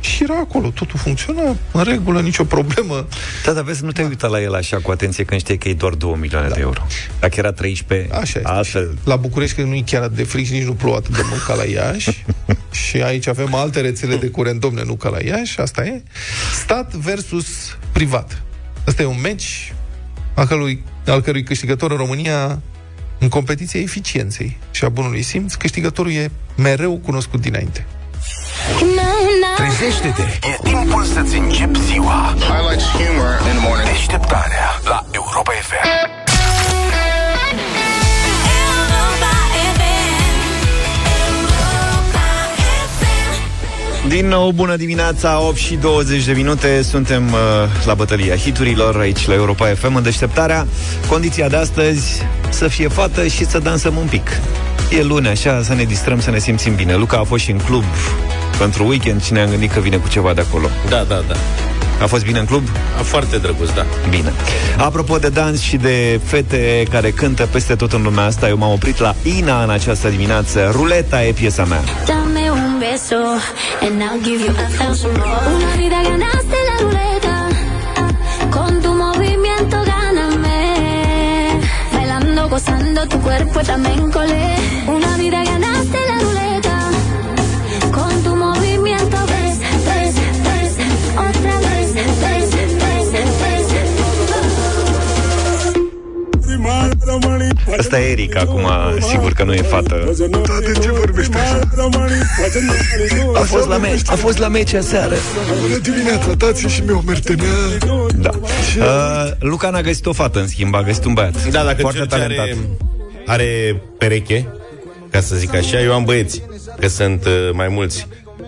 [0.00, 3.06] și era acolo, totul funcționa în regulă, nicio problemă.
[3.44, 5.74] Da, dar vezi, nu te-ai uitat la el așa cu atenție când știi că e
[5.74, 6.54] doar 2 milioane da.
[6.54, 6.86] de euro.
[7.20, 8.42] Dacă era 13, Așa este.
[8.44, 8.98] altfel...
[9.04, 11.22] La București, că nu e chiar atât de frig și nici nu plouă atât de
[11.28, 12.24] mult ca la Iași.
[12.86, 16.02] și aici avem alte rețele de curent, domne, nu ca la Iași, asta e.
[16.62, 17.46] Stat versus
[17.92, 18.42] privat.
[18.86, 19.74] Asta e un meci
[20.38, 22.60] al cărui, al cărui câștigător în România
[23.18, 27.86] în competiția eficienței și a bunului simț, câștigătorul e mereu cunoscut dinainte.
[29.56, 30.22] Trezește-te!
[30.22, 32.34] E timpul să-ți începi ziua.
[32.38, 33.88] Highlights humor in the morning.
[33.88, 36.17] Deșteptarea la Europa FM.
[44.08, 47.38] Din nou, bună dimineața, 8 și 20 de minute Suntem uh,
[47.86, 50.66] la bătălia hiturilor Aici la Europa FM în deșteptarea
[51.08, 54.40] Condiția de astăzi Să fie fată și să dansăm un pic
[54.98, 57.58] E luni, așa, să ne distrăm, să ne simțim bine Luca a fost și în
[57.58, 57.84] club
[58.58, 61.34] pentru weekend și ne-am gândit că vine cu ceva de acolo Da, da, da.
[62.02, 62.68] A fost bine în club?
[62.98, 63.86] A foarte drăguț, da.
[64.10, 64.32] Bine.
[64.76, 68.72] Apropo de dans și de fete care cântă peste tot în lumea asta, eu m-am
[68.72, 70.70] oprit la Ina în această dimineață.
[70.72, 71.80] Ruleta e piesa mea.
[72.06, 72.37] Dame
[73.00, 75.26] and I'll give you a thousand more.
[75.56, 77.48] Una vida ganaste la ruleta.
[78.50, 81.60] Con tu movimiento gáname.
[81.92, 84.56] Bailando, gozando tu cuerpo también colé.
[84.88, 85.97] Una vida ganaste
[97.78, 98.66] Asta e Eric acum,
[99.00, 100.14] sigur că nu e fată.
[100.72, 101.60] De ce vorbești așa?
[103.34, 105.14] A fost la meci, a fost la meci aseară.
[105.60, 107.46] Bună dimineața, dați și mie o mertenea.
[108.20, 108.30] Da.
[108.78, 111.48] Uh, Luca n-a găsit o fată, în schimb, a găsit un băiat.
[111.48, 112.44] Da, dacă Foarte George talentat.
[112.44, 112.56] are,
[113.26, 114.48] are pereche,
[115.10, 116.42] ca să zic așa, eu am băieți,
[116.80, 118.06] că sunt uh, mai mulți.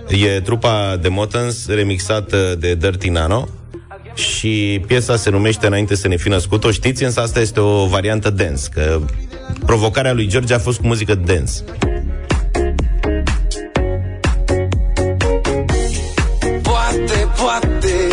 [0.08, 3.48] E trupa de Motans remixată de Dirty Nano
[4.20, 6.64] și piesa se numește Înainte să ne fi născut.
[6.64, 9.00] O știți, însă asta este o variantă dance, că
[9.66, 11.52] provocarea lui George a fost cu muzică dance.
[16.62, 18.09] Poate, poate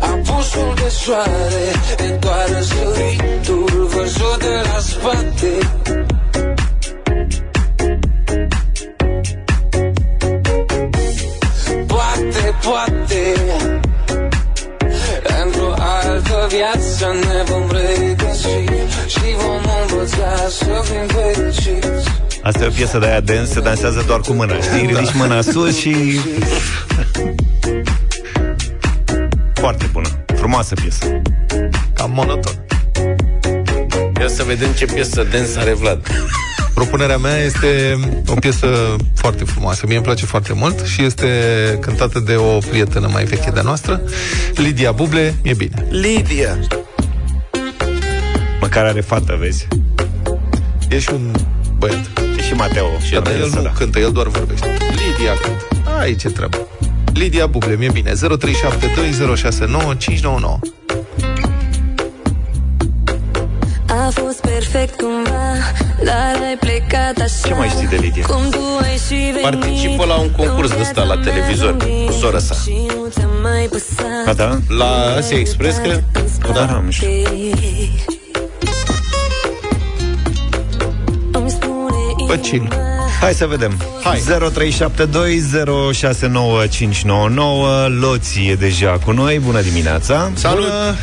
[0.00, 5.58] Apusul de soare E doar răsăritul Văzut de la spate
[11.86, 13.65] Poate, poate
[16.72, 18.48] altă viață ne vom regăsi
[19.06, 22.08] Și vom învăța să fim fericiți
[22.42, 24.86] Asta e o piesă de aia dance, se dansează doar cu mâna, știi?
[24.86, 25.94] Ridici mâna sus și...
[29.54, 31.20] Foarte bună, frumoasă piesă.
[31.94, 32.52] Cam monoton.
[34.20, 36.06] Ia să vedem ce piesă dance are Vlad.
[36.76, 39.84] Propunerea mea este o piesă foarte frumoasă.
[39.86, 41.26] Mie îmi place foarte mult și este
[41.80, 44.00] cântată de o prietenă mai veche de-a noastră,
[44.54, 45.34] Lidia Buble.
[45.42, 45.86] E bine.
[45.90, 46.58] Lidia!
[48.60, 49.68] Măcar are fată, vezi?
[50.88, 51.30] E și un
[51.78, 52.10] băiat.
[52.38, 52.98] E și Mateo.
[53.04, 53.72] Și dar el nu da.
[53.78, 54.76] cântă, el doar vorbește.
[54.78, 55.66] Lidia cântă.
[56.00, 56.58] Aici e treaba.
[57.12, 58.12] Lidia Buble, mi-e bine.
[58.12, 58.16] 0372069599.
[64.04, 65.52] A fost perfect cumva
[66.04, 68.24] Dar ai plecat așa Ce mai știi de Lidia?
[68.26, 72.38] Cum tu ai și venit Participă la un concurs de ăsta la televizor cu sora
[72.38, 72.54] sa.
[72.54, 74.58] Și nu ți-a mai păsat A, da?
[74.68, 76.04] La Asia Express, cred?
[76.54, 77.08] Da, nu știu.
[81.32, 82.54] Îmi spune Bă, chill.
[82.54, 82.74] inima
[83.20, 83.72] Hai să vedem.
[84.02, 84.18] Hai.
[84.18, 84.24] 0372069599
[88.00, 89.38] Loții e deja cu noi.
[89.38, 90.30] Bună dimineața.
[90.34, 90.64] Salut!
[90.64, 90.94] Bună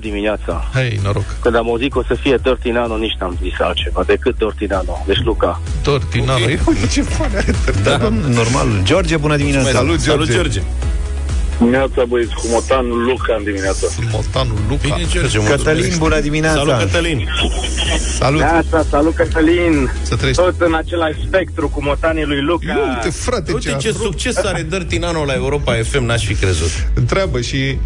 [0.00, 0.68] dimineața!
[0.74, 1.24] Hei, noroc!
[1.40, 4.64] Când am auzit că o să fie Dirty Nano, nici n-am zis altceva decât Dirty
[4.66, 5.04] Nano.
[5.06, 5.60] Deci Luca.
[5.82, 6.44] Dirty Nano.
[6.44, 6.58] Okay.
[6.66, 7.96] Uite ce fane are Dirty Da,
[8.28, 8.66] normal.
[8.82, 9.70] George, bună dimineața.
[9.70, 10.24] Salut, George.
[10.24, 10.60] Salut, George.
[11.58, 13.86] Dimineața, băieți, cu motanul Luca în dimineața.
[14.12, 14.80] Motanul Luca.
[14.82, 16.58] Bine, George, Cătălin, bună dimineața.
[16.58, 17.28] Salut, Cătălin.
[18.18, 18.40] Salut!
[18.40, 19.90] Neața, salut Cătălin!
[20.02, 20.42] Să trăiești.
[20.42, 22.76] Tot în același spectru cu motanii lui Luca.
[22.96, 26.70] Uite, frate, Uite ce a- succes are Dirty Nano la Europa FM, n-aș fi crezut.
[26.94, 27.78] Întreabă și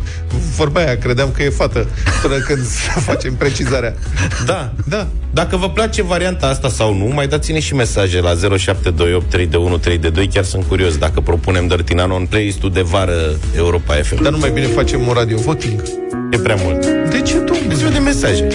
[0.56, 1.88] vorba aia, credeam că e fată
[2.22, 3.94] Până când să facem precizarea
[4.46, 9.30] Da, Da, Dacă vă place varianta asta sau nu, mai dați-ne și mesaje la 0728
[9.30, 10.26] 321 322.
[10.28, 14.22] Chiar sunt curios dacă propunem Dirty Nano în playlist-ul de vară Europa FM.
[14.22, 15.82] dar nu mai bine facem un radio voting
[16.30, 16.86] e prea mult.
[17.10, 17.72] De ce, domnule?
[17.74, 18.48] Îți vedem mesaje.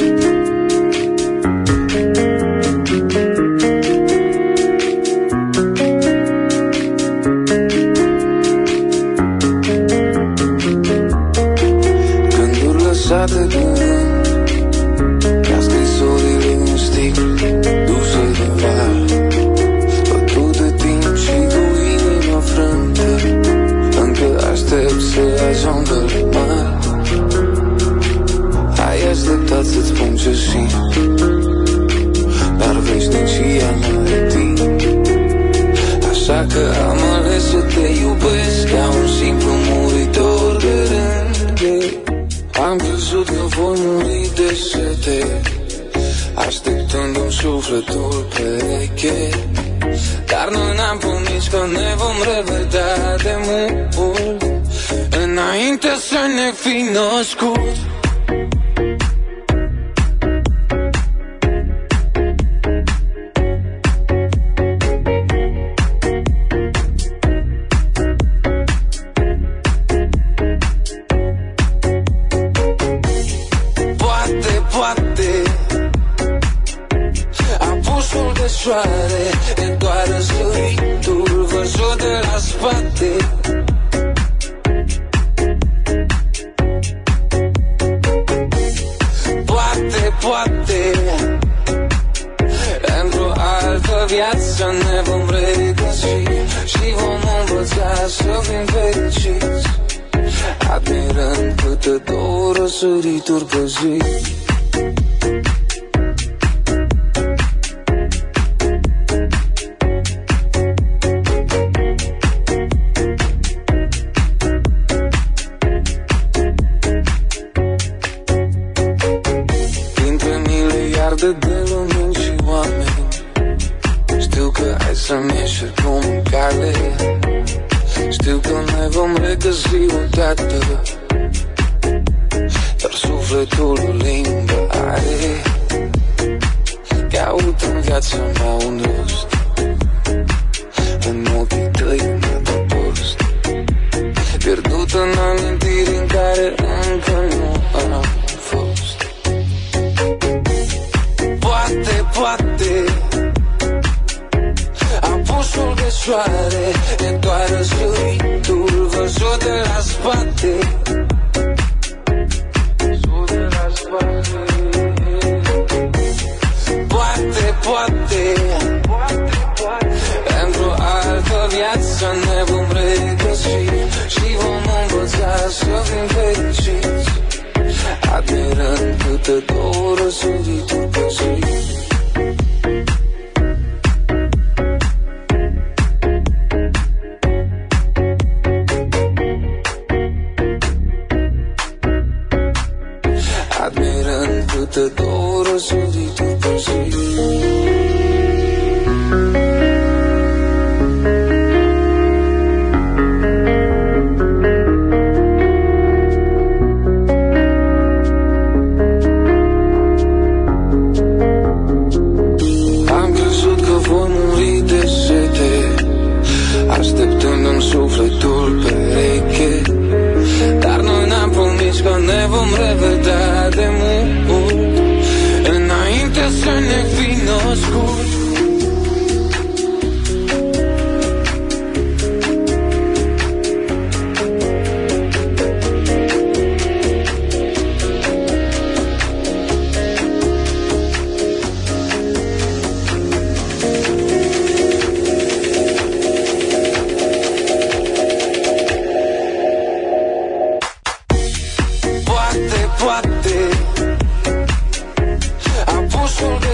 [138.09, 139.34] Viața mea un rost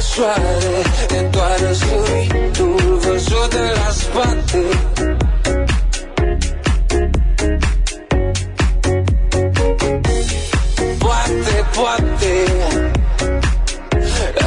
[0.02, 0.58] soare
[1.18, 4.64] E doar răsăritul Văzut de la spate.
[11.00, 12.34] Poate, poate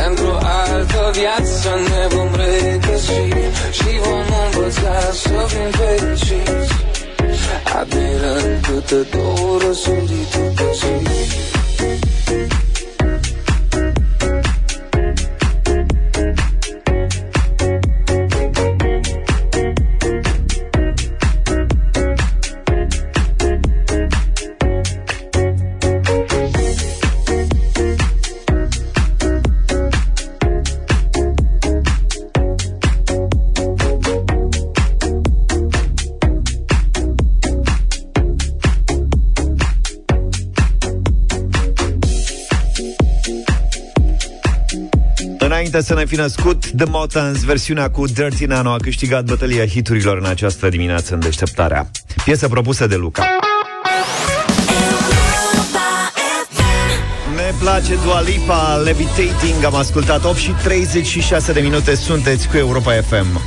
[0.08, 3.22] Într-o altă viață ne vom regăsi
[3.70, 6.72] Și vom învăța să fim fericiți.
[7.80, 10.54] Aderând câte două răsărituri
[45.74, 49.24] pe zi Înainte să ne fi născut, The Motans, versiunea cu Dirty Nano, a câștigat
[49.24, 51.90] bătălia hiturilor în această dimineață în deșteptarea.
[52.24, 53.26] Piesă propusă de Luca.
[57.34, 62.92] Ne place Dua Lipa, Levitating, am ascultat 8 și 36 de minute, sunteți cu Europa
[62.92, 63.40] FM.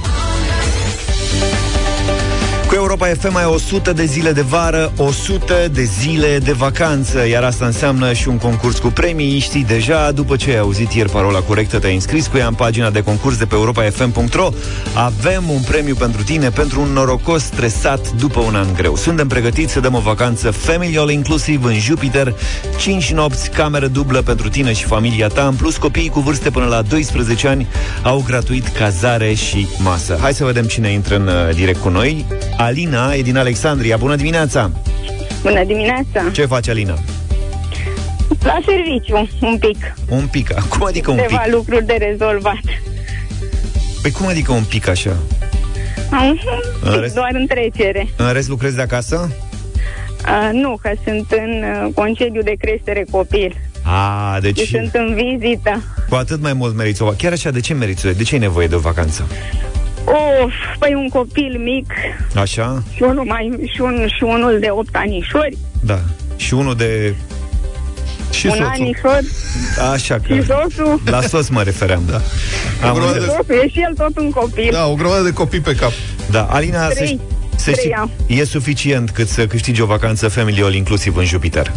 [2.87, 7.43] Cu Europa FM mai 100 de zile de vară, 100 de zile de vacanță, iar
[7.43, 9.39] asta înseamnă și un concurs cu premii.
[9.39, 12.89] Știi deja, după ce ai auzit ieri parola corectă, te-ai înscris cu ea în pagina
[12.89, 14.49] de concurs de pe europafm.ro.
[14.93, 18.95] Avem un premiu pentru tine, pentru un norocos stresat după un an greu.
[18.95, 22.33] Suntem pregătiți să dăm o vacanță family all inclusiv în Jupiter,
[22.77, 26.65] 5 nopți, cameră dublă pentru tine și familia ta, în plus copiii cu vârste până
[26.65, 27.67] la 12 ani
[28.03, 30.17] au gratuit cazare și masă.
[30.21, 32.25] Hai să vedem cine intră în uh, direct cu noi.
[32.77, 33.97] Alina e din Alexandria.
[33.97, 34.71] Bună dimineața!
[35.41, 36.23] Bună dimineața!
[36.31, 36.97] Ce face Alina?
[38.43, 39.93] La serviciu, un pic.
[40.09, 40.53] Un pic.
[40.69, 41.53] Cum adică un Câteva pic?
[41.53, 42.59] lucruri de rezolvat.
[44.01, 45.15] Păi cum adică un pic așa?
[46.11, 46.37] Un
[46.83, 48.07] În pic, rest- doar în trecere.
[48.17, 49.31] În rest lucrezi de acasă?
[50.25, 53.55] Uh, nu, că sunt în uh, concediu de creștere copil.
[53.83, 54.55] A, Deci...
[54.55, 55.83] deci sunt în vizită.
[56.09, 57.23] cu atât mai mult meriți o vacanță.
[57.23, 58.11] Chiar așa, de ce meriți o?
[58.11, 59.27] De ce ai nevoie de o vacanță?
[60.09, 61.93] Of, păi un copil mic
[62.35, 62.83] Așa?
[62.95, 65.99] și unul, mai, și, un, și unul de 8 anișori, Da.
[66.35, 67.13] Și unul de...
[68.31, 68.65] Și un soțul.
[68.79, 69.19] anișor
[69.93, 70.33] Așa că...
[70.33, 71.01] și soțul.
[71.05, 72.21] La sos mă refeream, da.
[72.87, 73.35] Am grămadă înțeles.
[73.35, 74.69] Soțul e și el tot un copil.
[74.71, 75.91] Da, o grămadă de copii pe cap.
[76.31, 77.19] Da, Alina, să, Trei.
[77.55, 78.11] să Trei știi, am.
[78.27, 81.71] e suficient cât să câștigi o vacanță family all inclusiv în Jupiter.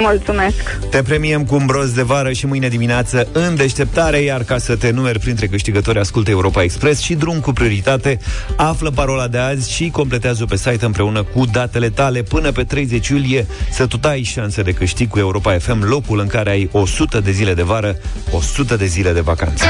[0.00, 0.78] Mulțumesc.
[0.90, 4.76] Te premiem cu un broz de vară și mâine dimineață în deșteptare, iar ca să
[4.76, 8.18] te numeri printre câștigători, ascultă Europa Express și drum cu prioritate.
[8.56, 13.08] Află parola de azi și completează-o pe site împreună cu datele tale până pe 30
[13.08, 17.20] iulie să tot ai șanse de câștig cu Europa FM, locul în care ai 100
[17.20, 17.96] de zile de vară,
[18.30, 19.64] 100 de zile de vacanță.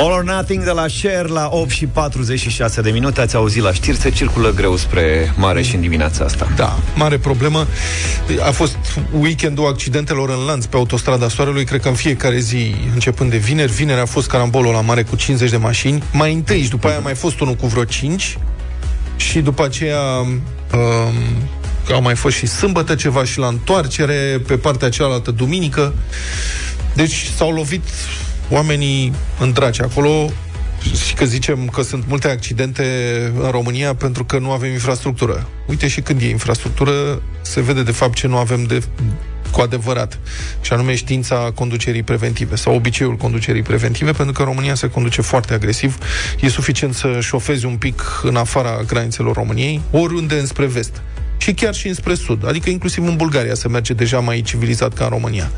[0.00, 3.72] All or Nothing de la Cher la 8 și 46 de minute Ați auzit la
[3.72, 7.66] știri, se circulă greu spre mare și în dimineața asta Da, mare problemă.
[8.46, 8.76] A fost
[9.18, 13.72] weekendul accidentelor în lanț pe autostrada Soarelui, cred că în fiecare zi, începând de vineri.
[13.72, 16.02] Vineri a fost carambolul la mare cu 50 de mașini.
[16.12, 18.38] Mai întâi și după aia a mai fost unul cu vreo 5.
[19.16, 20.42] Și după aceea um,
[21.92, 25.94] au mai fost și sâmbătă ceva și la întoarcere, pe partea cealaltă duminică.
[26.94, 27.82] Deci s-au lovit
[28.50, 30.30] oamenii în draci acolo
[31.06, 32.84] și că zicem că sunt multe accidente
[33.40, 35.48] în România pentru că nu avem infrastructură.
[35.66, 38.82] Uite și când e infrastructură, se vede de fapt ce nu avem de
[39.50, 40.18] cu adevărat,
[40.60, 45.22] și anume știința conducerii preventive sau obiceiul conducerii preventive, pentru că în România se conduce
[45.22, 45.98] foarte agresiv.
[46.40, 51.02] E suficient să șofezi un pic în afara granițelor României, oriunde înspre vest
[51.48, 55.04] și chiar și înspre sud, adică inclusiv în Bulgaria se merge deja mai civilizat ca
[55.04, 55.50] în România.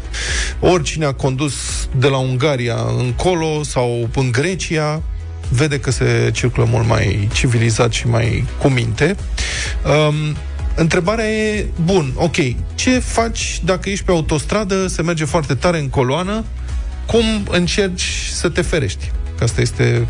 [0.61, 1.55] Oricine a condus
[1.96, 5.03] de la Ungaria încolo sau în Grecia,
[5.48, 9.16] vede că se circulă mult mai civilizat și mai cu minte.
[9.85, 10.37] Um,
[10.74, 12.37] întrebarea e, bun, ok,
[12.74, 16.44] ce faci dacă ești pe autostradă, se merge foarte tare în coloană,
[17.06, 19.10] cum încerci să te ferești?
[19.38, 20.06] Că asta este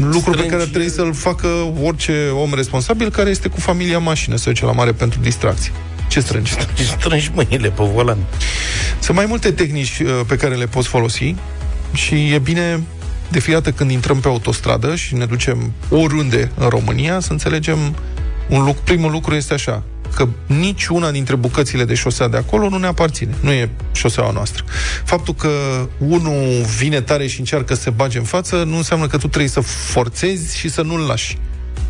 [0.00, 1.48] lucru pe care ar trebui să-l facă
[1.82, 5.72] orice om responsabil care este cu familia în mașină, să duce la mare pentru distracție.
[6.08, 6.54] Ce strângi?
[6.98, 8.18] Strângi mâinile pe volan.
[9.00, 11.34] Sunt mai multe tehnici uh, pe care le poți folosi
[11.92, 12.82] și e bine
[13.28, 17.78] de fiecare dată când intrăm pe autostradă și ne ducem oriunde în România să înțelegem
[18.48, 18.82] un lucru.
[18.84, 19.82] Primul lucru este așa,
[20.14, 23.34] că nici una dintre bucățile de șosea de acolo nu ne aparține.
[23.40, 24.64] Nu e șoseaua noastră.
[25.04, 25.50] Faptul că
[25.98, 29.50] unul vine tare și încearcă să se bage în față nu înseamnă că tu trebuie
[29.50, 31.38] să forțezi și să nu-l lași.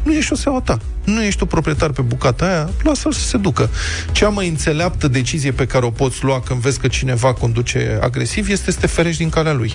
[0.03, 0.79] nu e șoseaua ta.
[1.05, 3.71] Nu ești tu proprietar pe bucata aia, lasă-l să se ducă.
[4.13, 8.51] Cea mai înțeleaptă decizie pe care o poți lua când vezi că cineva conduce agresiv
[8.51, 9.75] este să te ferești din calea lui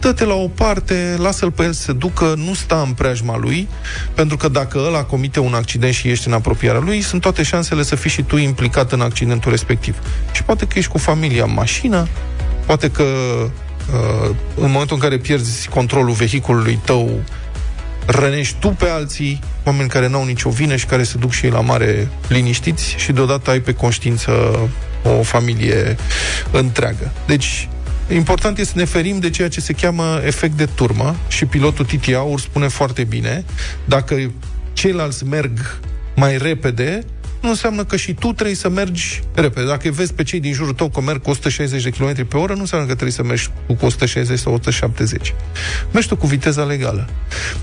[0.00, 3.68] dă-te la o parte, lasă-l pe el să se ducă, nu sta în preajma lui,
[4.14, 7.82] pentru că dacă ăla comite un accident și ești în apropierea lui, sunt toate șansele
[7.82, 9.96] să fii și tu implicat în accidentul respectiv.
[10.32, 12.08] Și poate că ești cu familia în mașină,
[12.66, 17.20] poate că uh, în momentul în care pierzi controlul vehiculului tău,
[18.06, 21.50] rănești tu pe alții, oameni care n-au nicio vină și care se duc și ei
[21.50, 24.58] la mare liniștiți și deodată ai pe conștiință
[25.18, 25.96] o familie
[26.50, 27.12] întreagă.
[27.26, 27.68] Deci,
[28.10, 31.84] Important este să ne ferim de ceea ce se cheamă efect de turmă și pilotul
[31.84, 33.44] Titi Aur spune foarte bine,
[33.84, 34.30] dacă
[34.72, 35.80] ceilalți merg
[36.16, 37.04] mai repede,
[37.40, 39.66] nu înseamnă că și tu trebuie să mergi repede.
[39.66, 42.54] Dacă vezi pe cei din jurul tău că merg cu 160 de km pe oră,
[42.54, 45.34] nu înseamnă că trebuie să mergi cu 160 sau 170.
[45.92, 47.08] Mergi tu cu viteza legală.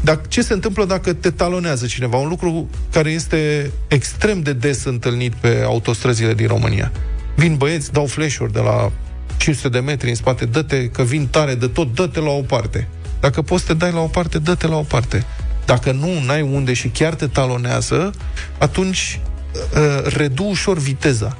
[0.01, 2.17] Dar ce se întâmplă dacă te talonează cineva?
[2.17, 6.91] Un lucru care este extrem de des întâlnit pe autostrăzile din România.
[7.35, 8.91] Vin băieți, dau flash-uri de la
[9.37, 12.87] 500 de metri în spate, dă-te că vin tare de tot, dă-te la o parte.
[13.19, 15.25] Dacă poți să te dai la o parte, dă-te la o parte.
[15.65, 18.13] Dacă nu, n-ai unde și chiar te talonează,
[18.57, 19.19] atunci
[19.53, 21.37] uh, redu ușor viteza.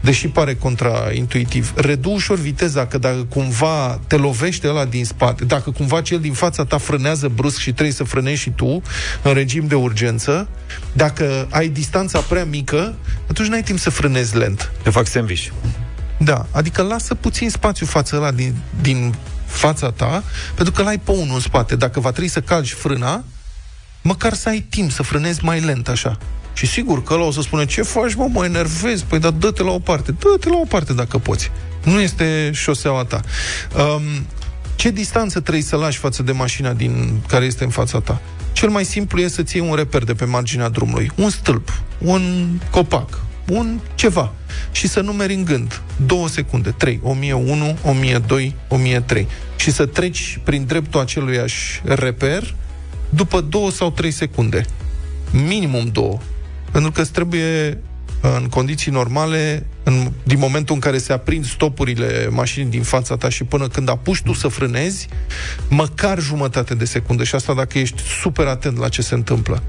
[0.00, 1.72] Deși pare contraintuitiv.
[1.76, 6.32] Redu ușor viteza, că dacă cumva te lovește ăla din spate, dacă cumva cel din
[6.32, 8.82] fața ta frânează brusc și trebuie să frânezi și tu,
[9.22, 10.48] în regim de urgență,
[10.92, 12.94] dacă ai distanța prea mică,
[13.28, 14.72] atunci n-ai timp să frânezi lent.
[14.82, 15.48] Te fac sandwich.
[16.18, 19.14] Da, adică lasă puțin spațiu față ăla din, din
[19.46, 20.22] fața ta,
[20.54, 21.76] pentru că l-ai pe unul în spate.
[21.76, 23.24] Dacă va trebui să calci frâna,
[24.02, 26.18] măcar să ai timp să frânezi mai lent așa.
[26.52, 29.04] Și sigur că ăla o să spune, ce faci, mă, mă enervezi?
[29.04, 30.12] Păi, dar dă-te la o parte.
[30.12, 31.50] Dă-te la o parte dacă poți.
[31.84, 33.20] Nu este șoseaua ta.
[33.76, 34.26] Um,
[34.76, 38.20] ce distanță trebuie să lași față de mașina din care este în fața ta?
[38.52, 41.10] Cel mai simplu e să-ți iei un reper de pe marginea drumului.
[41.14, 44.32] Un stâlp, un copac, un ceva
[44.72, 49.26] și să numeri în gând 2 secunde, 3, 1001, 1002, 1003
[49.56, 52.54] și să treci prin dreptul aceluiași reper
[53.08, 54.64] după 2 sau 3 secunde.
[55.30, 56.18] Minimum 2.
[56.70, 57.78] Pentru că îți trebuie
[58.20, 63.28] în condiții normale, în, din momentul în care se aprind stopurile mașinii din fața ta
[63.28, 65.08] și până când apuci tu să frânezi,
[65.68, 67.24] măcar jumătate de secundă.
[67.24, 69.62] Și asta dacă ești super atent la ce se întâmplă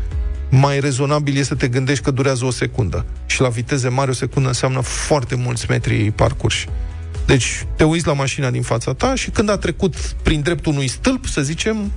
[0.50, 3.06] mai rezonabil este să te gândești că durează o secundă.
[3.26, 6.68] Și la viteze mari o secundă înseamnă foarte mulți metri parcurși.
[7.26, 10.88] Deci te uiți la mașina din fața ta și când a trecut prin dreptul unui
[10.88, 11.92] stâlp, să zicem,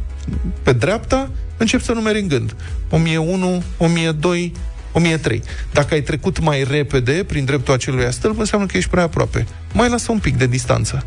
[0.62, 2.57] pe dreapta, începi să numeri în gând.
[2.90, 4.53] 1001, 1002,
[4.92, 5.42] 1003.
[5.72, 9.46] Dacă ai trecut mai repede prin dreptul acelui stâlp, înseamnă că ești prea aproape.
[9.72, 11.05] Mai lasă un pic de distanță.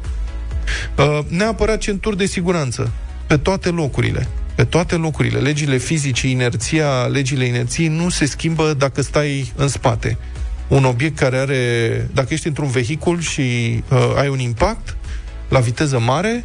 [0.98, 2.92] Uh, neapărat centuri de siguranță
[3.28, 4.28] pe toate locurile
[4.62, 5.40] pe toate locurile.
[5.40, 10.18] Legile fizice, inerția, legile inerției nu se schimbă dacă stai în spate.
[10.68, 13.42] Un obiect care are, dacă ești într-un vehicul și
[13.90, 14.98] uh, ai un impact
[15.50, 16.44] la viteză mare,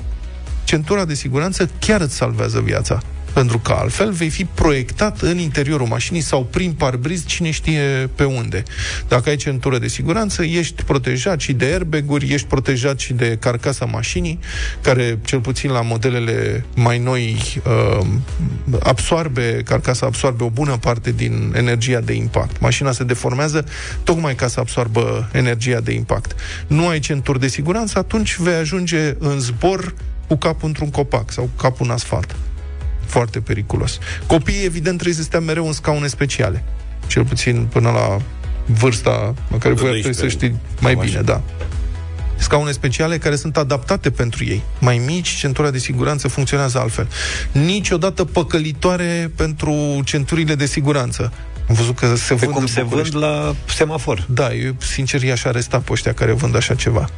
[0.65, 3.03] centura de siguranță chiar îți salvează viața
[3.37, 8.25] pentru că altfel vei fi proiectat în interiorul mașinii sau prin parbriz, cine știe pe
[8.25, 8.63] unde.
[9.09, 13.85] Dacă ai centură de siguranță, ești protejat și de airbag-uri, ești protejat și de carcasa
[13.85, 14.39] mașinii,
[14.81, 18.07] care, cel puțin la modelele mai noi, uh,
[18.83, 22.61] absorbe, carcasa absorbe o bună parte din energia de impact.
[22.61, 23.65] Mașina se deformează
[24.03, 26.35] tocmai ca să absorbă energia de impact.
[26.67, 29.95] Nu ai centuri de siguranță, atunci vei ajunge în zbor
[30.27, 32.37] cu capul într-un copac sau cu capul în asfalt
[33.07, 33.99] foarte periculos.
[34.27, 36.65] Copiii, evident, trebuie să stea mereu în scaune speciale.
[37.07, 38.17] Cel puțin până la
[38.67, 41.43] vârsta la care voi trebuie să știi mai bine, da.
[42.37, 44.63] Scaune speciale care sunt adaptate pentru ei.
[44.79, 47.09] Mai mici, centura de siguranță funcționează altfel.
[47.53, 51.33] Niciodată păcălitoare pentru centurile de siguranță.
[51.69, 54.27] Am văzut că se vând cum se vând la semafor.
[54.29, 57.09] Da, eu sincer i-aș aresta pe ăștia care vând așa ceva.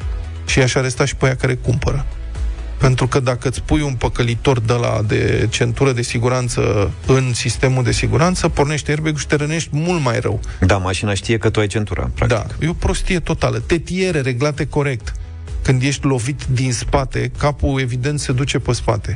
[0.47, 2.07] Și i-aș aresta și pe aia care cumpără.
[2.79, 7.85] Pentru că dacă îți pui un păcălitor de la de centură de siguranță în sistemul
[7.85, 10.41] de siguranță, pornește airbag și te rănești mult mai rău.
[10.61, 12.39] Da, mașina știe că tu ai centura, practic.
[12.39, 13.59] Da, e o prostie totală.
[13.59, 15.15] Tetiere reglate corect.
[15.63, 19.15] Când ești lovit din spate, capul evident se duce pe spate.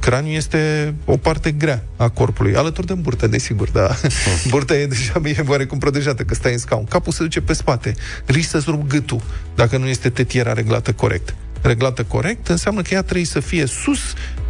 [0.00, 3.96] Craniul este o parte grea a corpului, alături de burtă, desigur, da.
[4.50, 6.84] burta e deja e oarecum protejată, că stai în scaun.
[6.84, 7.94] Capul se duce pe spate.
[8.26, 9.22] Riști să-ți rup gâtul,
[9.54, 11.34] dacă nu este tetiera reglată corect
[11.66, 14.00] reglată corect, înseamnă că ea trebuie să fie sus,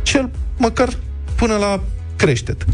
[0.02, 0.88] cel măcar
[1.36, 1.80] până la
[2.16, 2.66] creștet.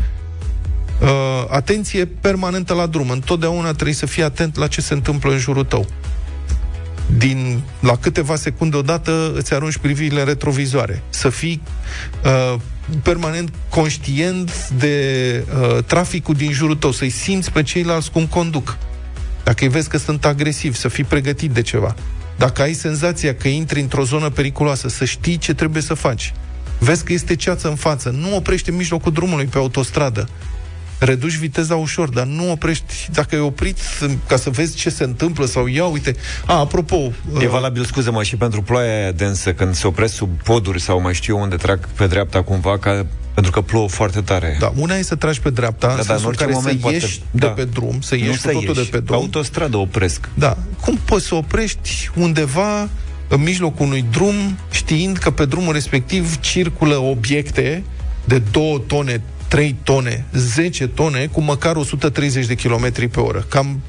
[1.02, 1.08] Uh,
[1.48, 3.10] atenție permanentă la drum.
[3.10, 5.86] Întotdeauna trebuie să fii atent la ce se întâmplă în jurul tău.
[7.16, 11.02] din, la câteva secunde odată îți arunci privirile în retrovizoare.
[11.08, 11.62] Să fii
[12.24, 12.60] uh,
[13.02, 18.76] permanent conștient de uh, traficul din jurul tău, să-i simți pe ceilalți cum conduc.
[19.44, 21.94] Dacă îi vezi că sunt agresivi, să fii pregătit de ceva.
[22.42, 26.32] Dacă ai senzația că intri într-o zonă periculoasă, să știi ce trebuie să faci.
[26.78, 30.28] Vezi că este ceață în față, nu oprește în mijlocul drumului pe autostradă.
[31.04, 32.94] Reduci viteza ușor, dar nu oprești.
[33.12, 33.78] Dacă e oprit
[34.26, 36.16] ca să vezi ce se întâmplă sau ia, uite.
[36.46, 36.96] A, apropo...
[37.40, 41.00] E uh, valabil, scuze-mă, și pentru ploaia aia densă, când se opresc sub poduri sau
[41.00, 44.56] mai știu unde trag pe dreapta cumva, ca, pentru că plouă foarte tare.
[44.60, 46.74] Da, una e să tragi pe dreapta, Da, în dar în sensul orice care moment
[46.74, 47.46] să poate- ieși da.
[47.46, 49.16] de pe drum, să Nu ieși să cu totul ieși, de pe pe drum.
[49.18, 50.28] autostradă opresc.
[50.34, 50.56] Da.
[50.80, 52.88] Cum poți să oprești undeva
[53.28, 57.82] în mijlocul unui drum, știind că pe drumul respectiv circulă obiecte
[58.24, 59.22] de 2 tone,
[59.52, 63.46] 3 tone, 10 tone, cu măcar 130 de km pe oră.
[63.48, 63.80] Cam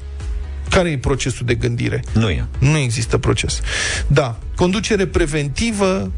[0.70, 2.03] care e procesul de gândire?
[2.14, 2.45] Nu e.
[2.59, 3.59] Nu există proces.
[4.07, 6.11] Da, conducere preventivă,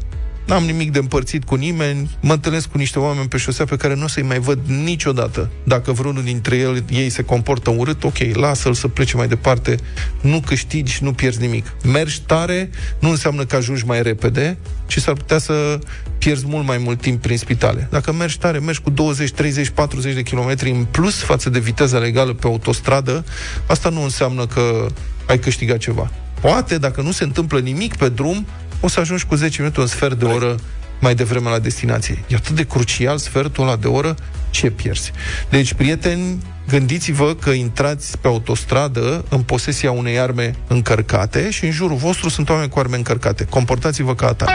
[0.46, 3.94] n-am nimic de împărțit cu nimeni, mă întâlnesc cu niște oameni pe șosea pe care
[3.94, 5.50] nu o să-i mai văd niciodată.
[5.64, 9.76] Dacă vreunul dintre el, ei se comportă urât, ok, lasă-l să plece mai departe,
[10.20, 11.72] nu câștigi, nu pierzi nimic.
[11.84, 15.78] Mergi tare nu înseamnă că ajungi mai repede, ci s-ar putea să
[16.18, 17.88] pierzi mult mai mult timp prin spitale.
[17.90, 21.98] Dacă mergi tare, mergi cu 20, 30, 40 de kilometri în plus față de viteza
[21.98, 23.24] legală pe autostradă,
[23.66, 24.86] asta nu înseamnă că
[25.26, 26.10] ai câștigat ceva.
[26.40, 28.46] Poate, dacă nu se întâmplă nimic pe drum,
[28.80, 30.56] o să ajungi cu 10 minute, un sfert de oră
[31.00, 32.24] mai devreme la destinație.
[32.26, 34.14] E atât de crucial sfertul ăla de oră,
[34.50, 35.12] ce pierzi?
[35.50, 41.96] Deci, prieteni, gândiți-vă că intrați pe autostradă în posesia unei arme încărcate și în jurul
[41.96, 43.44] vostru sunt oameni cu arme încărcate.
[43.44, 44.52] Comportați-vă ca atare.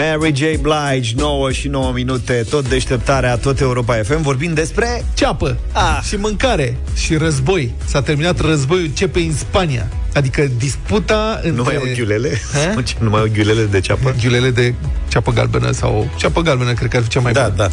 [0.00, 0.40] Mary J.
[0.60, 5.04] Blige, 9 și 9 minute, tot deșteptarea, tot Europa FM, vorbim despre...
[5.14, 5.98] Ceapă Ah.
[6.08, 7.74] și mâncare și război.
[7.84, 9.88] S-a terminat războiul începe în Spania.
[10.14, 11.50] Adică disputa între...
[11.50, 12.40] Nu mai au ghiulele?
[12.52, 12.74] Ha?
[13.04, 14.14] Nu mai au ghiulele de ceapă?
[14.20, 14.74] Ghiulele de
[15.08, 17.54] ceapă galbenă sau ceapă galbenă, cred că ar fi cea mai Da, bună.
[17.56, 17.68] da.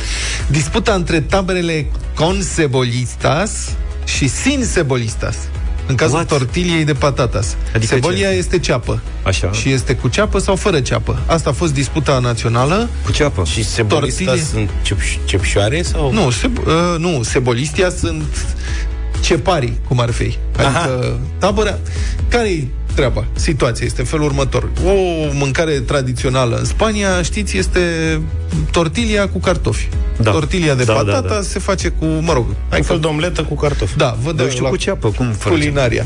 [0.47, 3.51] Disputa între taberele consebolistas
[4.05, 5.35] și sinsebolistas.
[5.87, 6.27] În cazul What?
[6.27, 7.55] tortiliei de patatas.
[7.75, 8.35] Adică Sebolia ce?
[8.35, 9.01] este ceapă.
[9.23, 9.51] Așa.
[9.51, 11.19] Și este cu ceapă sau fără ceapă.
[11.25, 12.89] Asta a fost disputa națională.
[13.05, 13.43] Cu ceapă.
[13.43, 14.47] Și sebolista Tortille.
[14.51, 16.11] sunt cep- cepșoare sau?
[16.13, 18.23] Nu, seb, uh, nu, sebolistia sunt
[19.21, 20.37] ceparii, cum ar fi.
[20.57, 21.77] Adică tabăra...
[22.27, 22.67] Care-i
[22.97, 23.25] treaba?
[23.33, 24.69] Situația este în felul următor.
[24.85, 24.91] O
[25.33, 27.81] mâncare tradițională în Spania, știți, este
[28.71, 29.87] tortilia cu cartofi.
[30.21, 30.31] Da.
[30.31, 31.41] Tortilia de Da, da, patata da.
[31.41, 32.45] se face cu, mă rog,
[32.77, 33.97] Un fel de omletă cu cartofi.
[33.97, 36.05] da, vă dă Eu știu la cu ceapă, cum fără culinaria.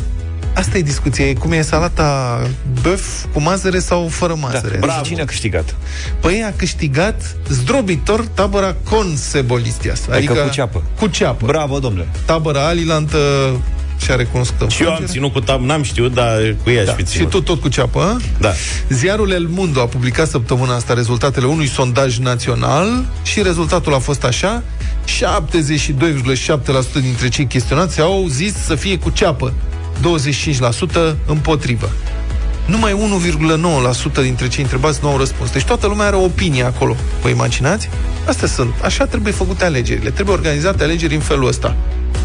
[0.53, 2.41] Asta e discuția, e cum e salata
[2.81, 4.67] băf cu mazăre sau fără mazăre.
[4.67, 4.85] ceapă.
[4.85, 5.01] Bravo.
[5.03, 5.75] Cine a câștigat?
[6.19, 10.01] Păi a câștigat zdrobitor tabăra consebolistias.
[10.09, 10.83] Adică cu ceapă.
[10.99, 11.45] Cu ceapă.
[11.45, 12.07] Bravo, domnule.
[12.25, 13.17] Tabăra alilantă
[14.01, 16.93] și-a recunoscut Și eu am ținut cu tab, n-am știut, dar cu ea aș da.
[16.93, 17.29] fi Și ținut.
[17.29, 18.17] tu tot cu ceapă, a?
[18.39, 18.51] Da.
[18.89, 24.23] Ziarul El Mundo a publicat săptămâna asta rezultatele unui sondaj național și rezultatul a fost
[24.23, 24.63] așa
[25.05, 29.53] 72,7% dintre cei chestionați au zis să fie cu ceapă
[31.11, 31.89] 25% împotrivă
[32.65, 32.95] numai
[34.19, 35.51] 1,9% dintre cei întrebați nu au răspuns.
[35.51, 36.95] Deci toată lumea are o opinie acolo.
[37.21, 37.89] Vă imaginați?
[38.27, 38.73] Astea sunt.
[38.83, 40.09] Așa trebuie făcute alegerile.
[40.09, 41.75] Trebuie organizate alegeri în felul ăsta.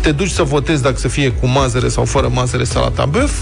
[0.00, 3.32] Te duci să votezi dacă să fie cu mazăre sau fără mazăre salata băf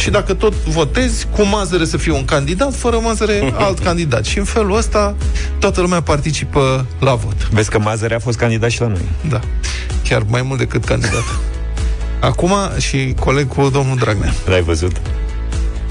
[0.00, 4.24] și dacă tot votezi, cu mazăre să fie un candidat, fără mazăre alt candidat.
[4.24, 5.14] Și în felul ăsta
[5.58, 7.48] toată lumea participă la vot.
[7.50, 9.08] Vezi că Mazăre a fost candidat și la noi.
[9.28, 9.40] Da.
[10.08, 11.24] Chiar mai mult decât candidat.
[12.30, 14.32] Acum și coleg cu domnul Dragnea.
[14.46, 15.00] L-ai văzut?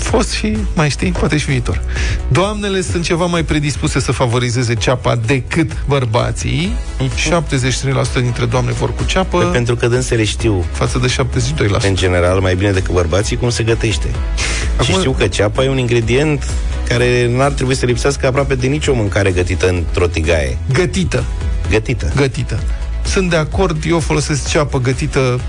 [0.10, 1.82] Fost și, mai știi, poate și viitor.
[2.28, 6.72] Doamnele sunt ceva mai predispuse să favorizeze ceapa decât bărbații.
[8.20, 11.88] 73% dintre doamne vor cu ceapă, Păi pentru că dânsele știu, față de 72%.
[11.88, 14.07] în general, mai bine decât bărbații, cum se gătește.
[14.76, 16.47] Acum- Și știu că ceapa e un ingredient
[16.88, 20.57] care n-ar trebui să lipsească aproape de nicio mâncare gătită într-o tigaie.
[20.74, 21.24] Gătită.
[21.70, 22.12] Gătită.
[22.16, 22.60] Gătită.
[23.05, 25.39] Sunt de acord, eu folosesc ceapă gătită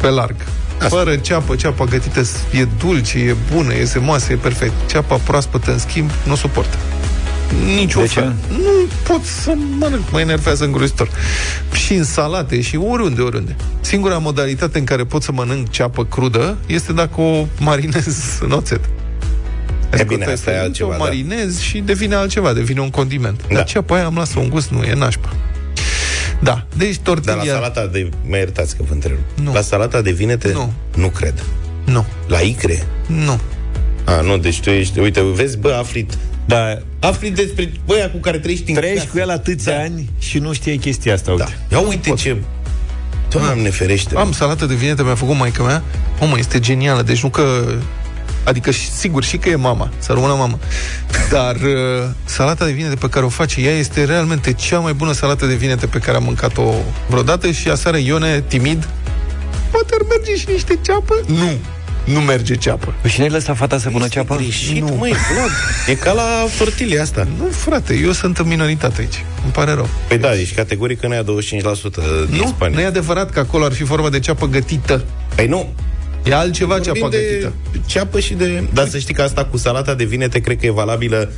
[0.00, 0.34] pe larg.
[0.78, 0.88] Asta.
[0.88, 4.72] Fără ceapă, ceapa gătită e dulce, e bună, e semoasă, e perfect.
[4.86, 6.76] Ceapa proaspătă, în schimb, nu o suportă.
[7.74, 8.20] Nici De ce?
[8.48, 11.08] Nu pot să mănânc, mă enervează îngrozitor.
[11.72, 13.56] Și în salate și oriunde, oriunde.
[13.80, 18.80] Singura modalitate în care pot să mănânc ceapă crudă este dacă o marinez în oțet.
[18.84, 18.88] E
[19.90, 20.96] Adică bine, o asta e tai altceva, O da.
[20.96, 23.40] marinez și devine altceva, devine un condiment.
[23.48, 23.54] Da.
[23.54, 25.32] Dar ceapa aia am lasă un gust, nu e nașpa.
[26.42, 27.34] Da, deci tortilla...
[27.34, 28.08] Dar la salata de...
[28.28, 29.16] Mă iertați că vă întreb.
[29.42, 29.52] Nu.
[29.52, 30.52] La salata de vinete?
[30.52, 30.72] Nu.
[30.96, 31.44] Nu cred.
[31.84, 32.86] Nu, La icre?
[33.06, 33.40] nu.
[34.04, 34.98] A, nu, deci tu ești...
[34.98, 36.06] Uite, vezi, bă, afli...
[36.46, 39.10] Da, Afli despre băia cu care trăiești în trăiești casă.
[39.12, 39.80] cu el atâția Da.
[39.82, 41.56] ani și nu știai chestia asta, uite.
[41.68, 41.76] Da.
[41.76, 42.36] Ia uite ce...
[43.30, 44.16] Doamne ferește.
[44.16, 45.82] Am salată de vinete, mi-a făcut maica mea.
[46.20, 47.02] Mamă, este genială.
[47.02, 47.74] Deci nu că...
[48.46, 50.58] Adică, și- sigur, și că e mama, să rămână mama.
[51.30, 55.12] Dar uh, salata de vinete pe care o face ea este realmente cea mai bună
[55.12, 56.72] salată de vinete pe care am mâncat-o
[57.08, 58.88] vreodată și aseară Ione, timid,
[59.70, 61.14] poate ar merge și niște ceapă?
[61.26, 61.50] Nu,
[62.04, 62.94] nu merge ceapă.
[63.00, 64.36] Păi și ne-ai lăsat fata să pună ceapă?
[64.36, 64.94] Greșit, nu.
[64.98, 65.50] măi, Vlad.
[65.86, 66.22] E ca la
[66.58, 67.26] tortile asta.
[67.38, 69.24] Nu, frate, eu sunt în minoritate aici.
[69.42, 69.88] Îmi pare rău.
[70.08, 71.26] Păi da, deci categoric că nu ia 25%
[72.30, 72.76] din Nu, Spania.
[72.76, 75.04] nu e adevărat că acolo ar fi formă de ceapă gătită.
[75.34, 75.72] Păi nu.
[76.28, 77.52] E altceva Vorbim ceapa de gătită.
[77.86, 78.64] ceapă și de...
[78.72, 81.30] Dar să știi că asta cu salata de vinete cred că e valabilă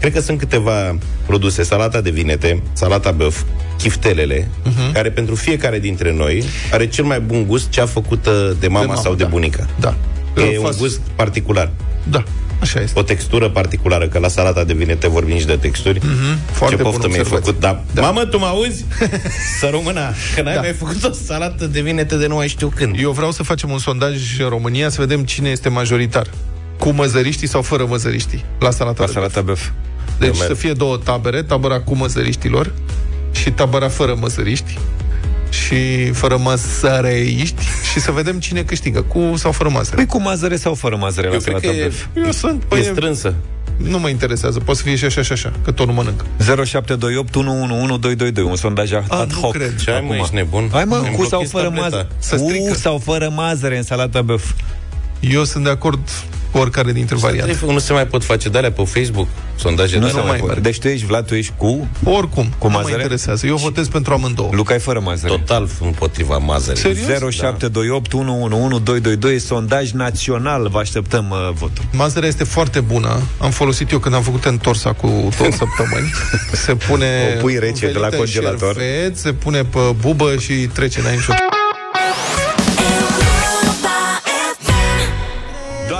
[0.00, 3.42] Cred că sunt câteva produse, salata de vinete, salata băf,
[3.78, 4.92] chiftelele, Mhm.
[4.92, 8.86] care pentru fiecare dintre noi are cel mai bun gust cea făcută de mama, De
[8.86, 9.28] mamă, sau de da.
[9.28, 9.66] bunica.
[9.80, 9.96] Da.
[10.36, 11.70] E Eu un fac- gust particular.
[12.10, 12.24] Da,
[12.60, 12.98] așa este.
[12.98, 15.98] O textură particulară, că la salata de vinete vorbim și de texturi.
[16.02, 17.52] Mhm, foarte Ce bună poftă mi-ai observație.
[17.52, 17.60] făcut.
[17.60, 17.82] Da.
[17.92, 18.00] da.
[18.02, 18.84] Mamă, tu mă auzi?
[19.60, 20.00] Să rămână.
[20.34, 20.60] Că n-ai Da.
[20.60, 22.96] mai făcut o salată de vinete de nu mai știu când.
[23.00, 26.26] Eu vreau să facem un sondaj în România să vedem cine este majoritar.
[26.78, 29.68] Cu măzăriștii sau fără măzăriștii la salata La de salata băf.
[30.18, 30.46] Deci Eu merg.
[30.48, 32.72] să fie două tabere, tabăra cu măzăriștilor
[33.32, 34.78] și tabăra fără măzăriști
[35.50, 39.96] și fără măsăreiști și să vedem cine câștigă, cu sau fără mazăre.
[39.96, 42.06] Păi cu mazăre sau fără mazăre la Eu cred salata că e, băf?
[42.26, 43.34] Eu sunt, e păi, strânsă.
[43.76, 46.24] nu mă interesează, poate să fie și așa și așa, că tot nu mănânc.
[46.64, 49.52] 0728 111222, un sondaj ad A, nu hoc.
[49.52, 49.80] cred.
[49.82, 50.22] Ce ai, mă, Acum.
[50.22, 50.68] ești nebun?
[50.72, 51.84] Hai mă, Îmi cu sau blochezi fără tableta.
[51.84, 52.08] mazăre?
[52.18, 52.68] Să strică.
[52.68, 54.50] Cu sau fără mazăre în salata băf?
[55.20, 56.08] Eu sunt de acord
[56.56, 57.50] cu oricare dintre variante.
[57.52, 60.30] Trebuie- Nu se mai pot face de alea pe Facebook, sondaje Nu de se alea.
[60.30, 60.60] mai poate.
[60.60, 61.88] Deci tu ești, Vlad, tu ești cu?
[62.04, 62.94] Oricum, Cu nu mă mazăre?
[62.94, 63.46] interesează.
[63.46, 64.48] Eu votez pentru amândouă.
[64.52, 65.32] Luca e fără mazăre.
[65.32, 66.80] Total împotriva mazării.
[66.80, 67.06] Serios?
[67.34, 70.68] 0728 111222 sondaj național.
[70.68, 71.84] Vă așteptăm uh, votul.
[71.92, 73.20] Mazărea este foarte bună.
[73.38, 76.10] Am folosit eu când am făcut întorsa cu două săptămâni.
[76.52, 78.74] Se pune O pui rece de la învelită în congelator.
[78.82, 81.24] șerfet, se pune pe bubă și trece înainte.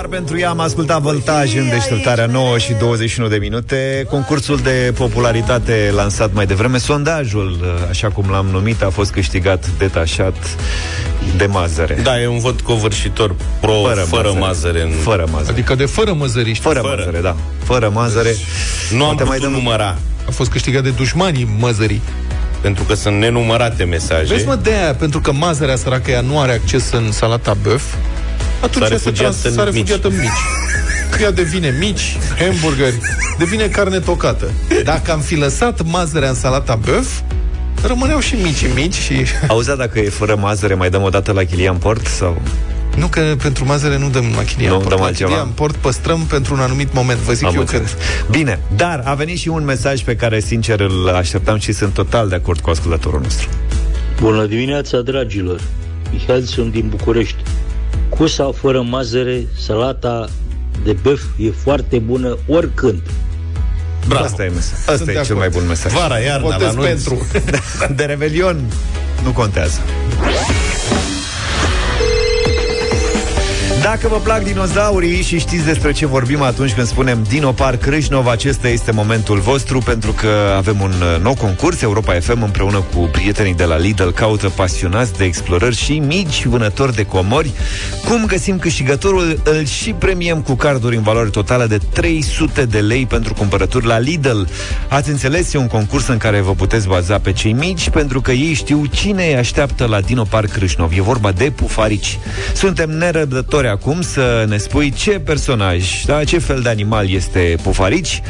[0.09, 4.07] Doar pentru ea am ascultat voltaj în deșteptarea 9 și 21 de minute.
[4.11, 10.37] Concursul de popularitate lansat mai devreme, sondajul, așa cum l-am numit, a fost câștigat detașat
[11.37, 11.99] de mazăre.
[12.03, 14.83] Da, e un vot covârșitor pro, fără, fără mazăre.
[14.83, 14.91] În...
[14.91, 15.53] Fără mazăre.
[15.53, 16.63] Adică de fără măzăriști.
[16.63, 16.95] Fără, fără.
[16.97, 17.37] mazăre, da.
[17.65, 18.35] Fără mazăre.
[18.91, 19.99] Nu am Poate putut mai dăm- număra,
[20.29, 22.03] A fost câștigat de dușmanii măzării.
[22.61, 24.35] pentru că sunt nenumărate mesaje.
[24.35, 27.83] Vezi, mă, de aia, pentru că mazărea săracă ea nu are acces în salata băf,
[28.61, 31.21] atunci S-a ea se refugiat trans- în s-a refugiat în mici.
[31.23, 32.99] Ea devine mici, hamburgeri,
[33.39, 34.51] devine carne tocată.
[34.85, 37.21] Dacă am fi lăsat mazărea în salata băf,
[37.87, 39.15] rămâneau și mici mici și...
[39.49, 42.07] Auzi, dacă e fără mazăre, mai dăm o dată la Chilian Port?
[42.07, 42.43] Sau...
[42.97, 44.89] Nu că pentru mazăre nu dăm la Chilian Nu Port.
[44.89, 45.29] dăm la altceva.
[45.29, 47.19] Chilian Port păstrăm pentru un anumit moment.
[47.19, 47.91] Vă zic Am eu înțeles.
[47.91, 48.31] când.
[48.31, 52.29] Bine, dar a venit și un mesaj pe care, sincer, îl așteptam și sunt total
[52.29, 53.49] de acord cu ascultătorul nostru.
[54.21, 55.61] Bună dimineața, dragilor!
[56.13, 57.37] Mihail sunt din București.
[58.09, 60.29] Cu sau fără mazăre, salata
[60.85, 63.03] de băf e foarte bună oricând.
[64.09, 64.25] Bravo.
[64.25, 64.73] Asta e, mesaj.
[64.79, 65.39] Asta Sunt e de cel acord.
[65.39, 65.93] mai bun mesaj.
[65.93, 66.87] Vara, iarna, la Votez anunț.
[66.87, 67.27] pentru.
[67.97, 68.61] De Revelion
[69.25, 69.81] nu contează.
[73.93, 78.27] Dacă vă plac dinozaurii și știți despre ce vorbim atunci când spunem Dino Park Crâșnov,
[78.27, 81.83] acesta este momentul vostru pentru că avem un uh, nou concurs.
[81.83, 86.95] Europa FM împreună cu prietenii de la Lidl caută pasionați de explorări și mici vânători
[86.95, 87.51] de comori.
[88.09, 89.41] Cum găsim câștigătorul?
[89.45, 93.99] Îl și premiem cu carduri în valoare totală de 300 de lei pentru cumpărături la
[93.99, 94.41] Lidl.
[94.89, 98.33] Ați înțeles, e un concurs în care vă puteți baza pe cei mici pentru că
[98.33, 100.93] ei știu cine îi așteaptă la Dino Park Crâșnov.
[100.97, 102.19] E vorba de pufarici.
[102.55, 108.23] Suntem nerăbdători acum să ne spui ce personaj, da, ce fel de animal este pufarici.
[108.23, 108.27] 0372069599,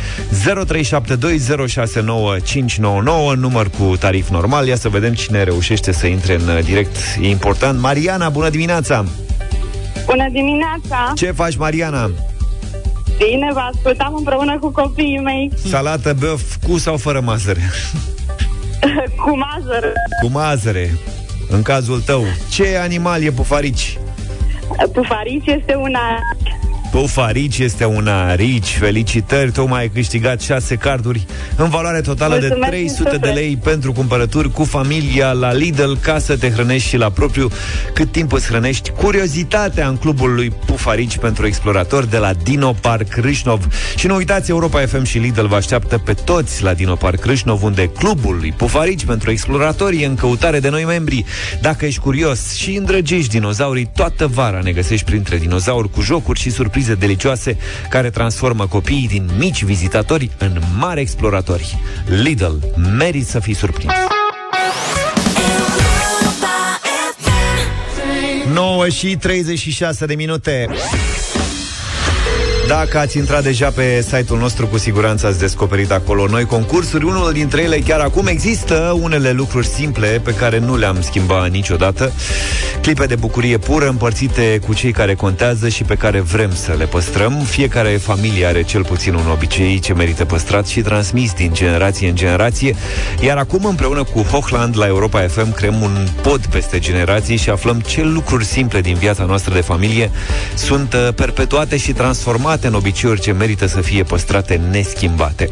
[3.36, 4.66] număr cu tarif normal.
[4.66, 6.96] Ia să vedem cine reușește să intre în uh, direct.
[7.20, 7.80] E important.
[7.80, 9.04] Mariana, bună dimineața!
[10.06, 11.12] Bună dimineața!
[11.14, 12.10] Ce faci, Mariana?
[13.18, 17.70] Bine, vă ascultam împreună cu copiii mei Salată băf cu sau fără mazăre?
[19.22, 19.92] cu mazăr.
[20.22, 20.98] Cu mazăre.
[21.48, 23.98] În cazul tău, ce animal e pufarici?
[24.92, 25.74] Pufarici este
[26.92, 27.00] una...
[27.00, 28.76] Pufarici este una arici.
[28.76, 31.26] Felicitări, tocmai ai câștigat 6 carduri
[31.56, 33.34] în valoare totală de Mulțumesc 300 din de suflet.
[33.34, 37.48] lei pentru cumpărături cu familia la Lidl ca să te hrănești și la propriu
[37.94, 43.14] cât timp îți hrănești curiozitatea în clubul lui Pufarici pentru exploratori de la Dino Park
[43.14, 43.66] Râșnov.
[43.96, 47.62] Și nu uitați, Europa FM și Lidl vă așteaptă pe toți la Dino Park Râșnov,
[47.62, 51.24] unde clubul lui Pufarici pentru exploratori e în căutare de noi membri.
[51.60, 56.50] Dacă ești curios și îndrăgești dinozaurii, toată vara ne găsești printre dinozauri cu jocuri și
[56.50, 57.56] surprize delicioase
[57.88, 61.78] care transformă copiii din mici vizitatori în mari exploratori.
[62.06, 62.54] Lidl,
[62.98, 63.92] merit să fii surprins.
[68.52, 70.68] 9 și 36 de minute.
[72.68, 77.04] Dacă ați intrat deja pe site-ul nostru, cu siguranță ați descoperit acolo noi concursuri.
[77.04, 82.12] Unul dintre ele chiar acum există unele lucruri simple pe care nu le-am schimbat niciodată.
[82.80, 86.84] Clipe de bucurie pură împărțite cu cei care contează și pe care vrem să le
[86.84, 87.32] păstrăm.
[87.32, 92.14] Fiecare familie are cel puțin un obicei ce merită păstrat și transmis din generație în
[92.14, 92.74] generație.
[93.20, 97.80] Iar acum, împreună cu Hochland la Europa FM, creăm un pod peste generații și aflăm
[97.80, 100.10] ce lucruri simple din viața noastră de familie
[100.54, 105.50] sunt uh, perpetuate și transformate în obiceiuri ce merită să fie păstrate neschimbate.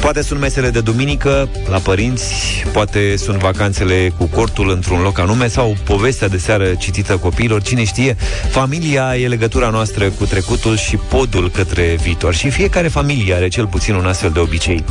[0.00, 2.34] Poate sunt mesele de duminică la părinți,
[2.72, 7.84] poate sunt vacanțele cu cortul într-un loc anume sau povestea de seară citită copiilor, cine
[7.84, 8.16] știe,
[8.50, 13.66] familia e legătura noastră cu trecutul și podul către viitor și fiecare familie are cel
[13.66, 14.84] puțin un astfel de obicei.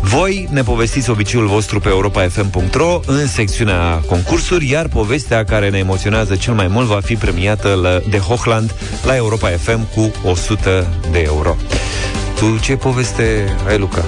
[0.00, 6.36] Voi ne povestiți obiceiul vostru pe europafm.ro în secțiunea concursuri, iar povestea care ne emoționează
[6.36, 11.22] cel mai mult va fi premiată la, de Hochland la Europa FM cu 100 de
[11.26, 11.56] euro.
[12.38, 14.04] Tu ce poveste ai, Luca?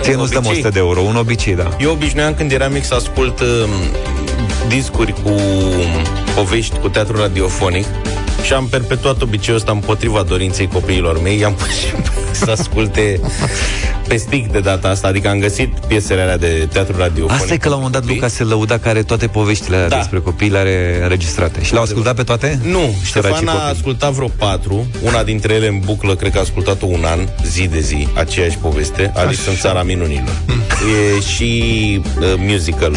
[0.00, 1.68] Ție nu-ți dăm 100 de euro, un obicei, da.
[1.78, 3.46] Eu obișnuiam când eram mic să ascult uh,
[4.68, 5.30] discuri cu
[6.34, 7.86] povești cu teatru radiofonic
[8.42, 11.38] și am perpetuat obiceiul ăsta împotriva dorinței copiilor mei.
[11.38, 11.86] I-am pus și
[12.44, 13.20] să asculte
[14.08, 17.40] pe stick de data asta, adică am găsit piesele alea de teatru radiofonic.
[17.42, 19.88] Asta e că la un moment dat Luca se lăuda că are toate poveștile alea
[19.88, 19.96] Da.
[19.96, 21.62] despre copii, le are înregistrate.
[21.62, 22.58] Și le-au ascultat pe toate?
[22.62, 23.70] Nu, Ștefan Săracii a copii.
[23.70, 27.66] ascultat vreo patru, una dintre ele în buclă, cred că a ascultat-o un an, zi
[27.66, 30.32] de zi, aceeași poveste, Alice în țara minunilor.
[31.16, 32.96] E și uh, musical.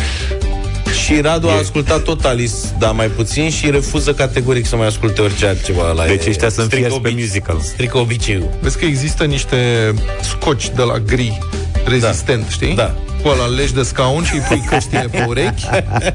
[1.05, 5.21] Și Radu a ascultat tot Alice, dar mai puțin și refuză categoric să mai asculte
[5.21, 7.59] orice altceva la Deci ăștia sunt strică fierți pe obici- musical.
[7.61, 8.49] Strică obiceiul.
[8.61, 11.39] Vezi că există niște scoci de la gri
[11.85, 12.49] rezistent, da.
[12.49, 12.75] știi?
[12.75, 12.95] Da.
[13.25, 15.65] Cu ăla legi de scaun și îi pui căștile pe urechi.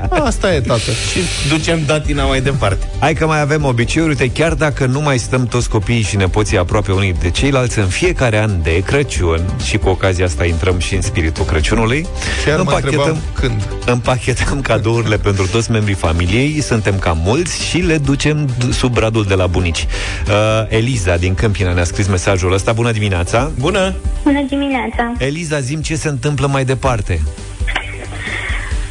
[0.08, 0.80] Asta e, tată.
[1.12, 2.86] Și ducem datina mai departe.
[2.98, 6.58] Hai că mai avem obiceiuri, uite, chiar dacă nu mai stăm toți copiii și nepoții
[6.58, 10.94] aproape unii de ceilalți în fiecare an de Crăciun, și cu ocazia asta intrăm și
[10.94, 12.06] în spiritul Crăciunului,
[12.44, 13.62] Chiar mă întrebam când.
[13.86, 19.24] împachetăm cadourile pentru toți membrii familiei, suntem cam mulți și le ducem d- sub bradul
[19.24, 19.86] de la bunici.
[20.28, 20.32] Uh,
[20.68, 22.72] Eliza din Câmpina ne-a scris mesajul ăsta.
[22.72, 23.50] Bună dimineața!
[23.58, 23.94] Bună!
[24.22, 25.12] Bună dimineața!
[25.18, 26.98] Eliza, zim ce se întâmplă mai departe.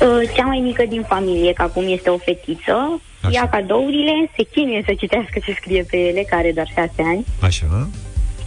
[0.01, 3.29] Uh, Cea mai mică din familie, că acum este o fetiță, Așa.
[3.33, 7.25] ia cadourile, se chinuie să citească ce scrie pe ele, care are doar șase ani,
[7.41, 7.87] Așa?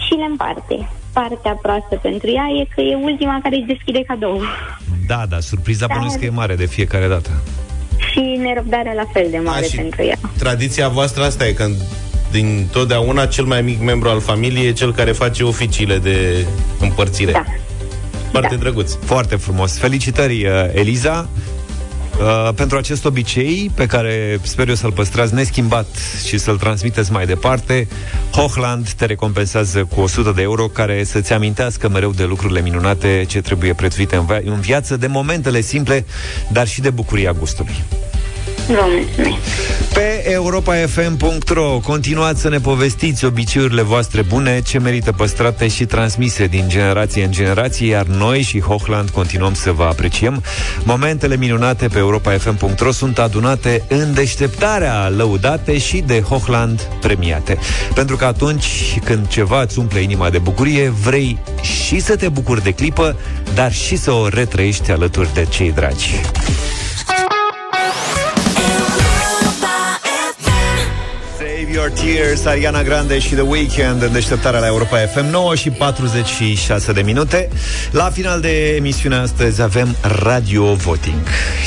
[0.07, 0.89] și le împarte.
[1.13, 4.41] Partea proastă pentru ea e că e ultima care își deschide cadou.
[5.07, 5.93] Da, da, surpriza Da.
[5.95, 7.31] bănuiesc că e mare de fiecare dată.
[8.11, 10.19] Și nerăbdarea la fel de mare A, și- pentru ea.
[10.39, 11.77] Tradiția voastră asta e când
[12.31, 16.47] din totdeauna cel mai mic membru al familiei e cel care face oficiile de
[16.81, 17.33] împărțire.
[17.33, 17.45] Da.
[18.33, 18.93] Foarte drăguț.
[19.05, 19.79] Foarte frumos.
[19.79, 21.29] Felicitări, uh, Eliza,
[22.21, 25.87] uh, pentru acest obicei pe care sper eu să-l păstrați neschimbat
[26.27, 27.89] și să-l transmiteți mai departe.
[28.31, 33.41] Hochland te recompensează cu 100 de euro care să-ți amintească mereu de lucrurile minunate ce
[33.41, 36.05] trebuie prețuite în, via- în viață, de momentele simple,
[36.53, 37.75] dar și de bucuria gustului.
[38.67, 39.63] Vă mulțumesc!
[39.93, 46.65] Pe europafm.ro continuați să ne povestiți obiceiurile voastre bune, ce merită păstrate și transmise din
[46.69, 50.43] generație în generație, iar noi și Hochland continuăm să vă apreciem.
[50.83, 57.59] Momentele minunate pe europafm.ro sunt adunate în deșteptarea, lăudate și de Hochland premiate.
[57.95, 62.63] Pentru că atunci când ceva îți umple inima de bucurie, vrei și să te bucuri
[62.63, 63.17] de clipă,
[63.55, 66.21] dar și să o retrăiești alături de cei dragi.
[71.73, 76.93] Your Tears, Ariana Grande și The Weeknd în deșteptarea la Europa FM 9 și 46
[76.93, 77.49] de minute.
[77.91, 81.27] La final de emisiune astăzi avem Radio Voting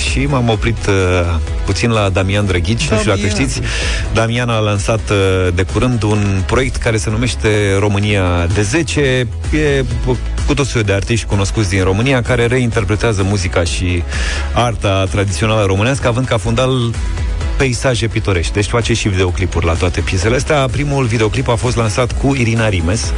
[0.10, 0.94] și m-am oprit uh,
[1.66, 3.30] puțin la Damian Drăghici, nu știu dacă Damian.
[3.30, 3.62] știți.
[4.14, 7.50] Damian a lansat uh, de curând un proiect care se numește
[7.80, 9.02] România de 10.
[9.02, 9.84] E
[10.48, 14.04] cu tot soiul de artiști cunoscuți din România care reinterpretează muzica și
[14.54, 16.72] arta tradițională românească, având ca fundal
[17.58, 18.54] peisaje pitorești.
[18.54, 20.68] Deci face și videoclipuri la toate piesele astea.
[20.72, 23.14] Primul videoclip a fost lansat cu Irina Rimes.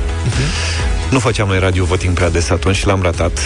[1.09, 3.39] Nu făceam noi radio voting prea des atunci și l-am ratat.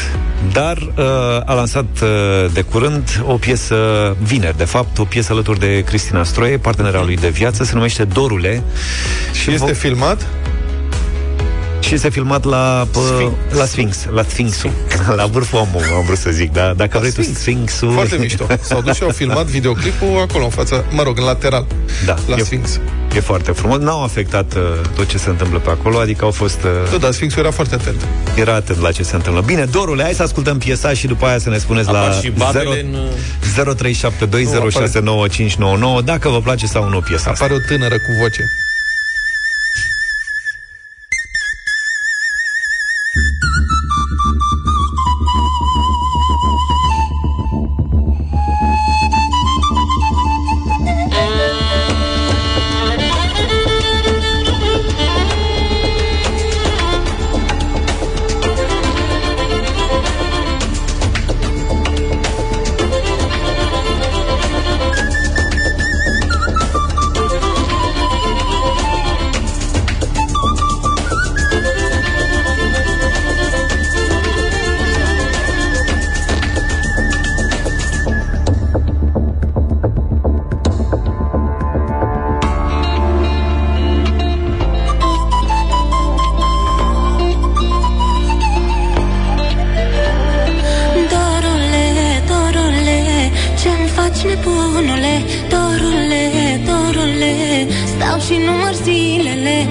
[0.52, 1.06] Dar uh,
[1.46, 3.76] a lansat uh, de curând o piesă,
[4.22, 8.04] vineri de fapt, o piesă alături de Cristina Stroie, partenera lui de viață, se numește
[8.04, 8.64] Dorule.
[9.42, 10.28] Și este filmat?
[11.82, 13.34] Și este filmat la Sphinx.
[13.58, 14.72] la Sphinx, la Sphinxul,
[15.16, 17.92] la vârful omului, am vrut să zic, dar dacă vrei tu Sphinxul...
[17.92, 18.46] Foarte mișto.
[18.62, 21.66] S-au dus și au filmat videoclipul acolo, în fața, mă rog, în lateral,
[22.06, 22.80] Da, la e, Sphinx.
[23.16, 23.78] E foarte frumos.
[23.80, 24.62] N-au afectat uh,
[24.96, 26.64] tot ce se întâmplă pe acolo, adică au fost...
[26.64, 28.02] Uh, Da, dar Sfinxul era foarte atent.
[28.36, 29.42] era atent la ce se întâmplă.
[29.42, 32.30] Bine, Dorule, hai să ascultăm piesa și după aia să ne spuneți Apar la și
[32.30, 32.98] babele în-
[36.00, 37.44] 0372069599 dacă vă place sau nu piesa asta.
[37.46, 38.44] Apare o tânără cu voce.
[98.46, 99.68] Număr zilele.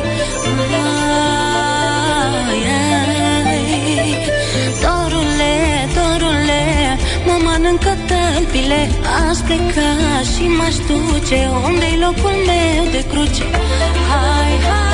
[3.48, 3.62] ai,
[3.98, 4.16] ai.
[4.82, 5.54] Dorule,
[5.96, 6.62] dorule,
[7.26, 8.80] mă mănâncă tălpile.
[9.28, 9.90] Aș pleca
[10.34, 13.44] și m-aș duce Unde-i locul meu de cruce.
[14.10, 14.91] Hai, hai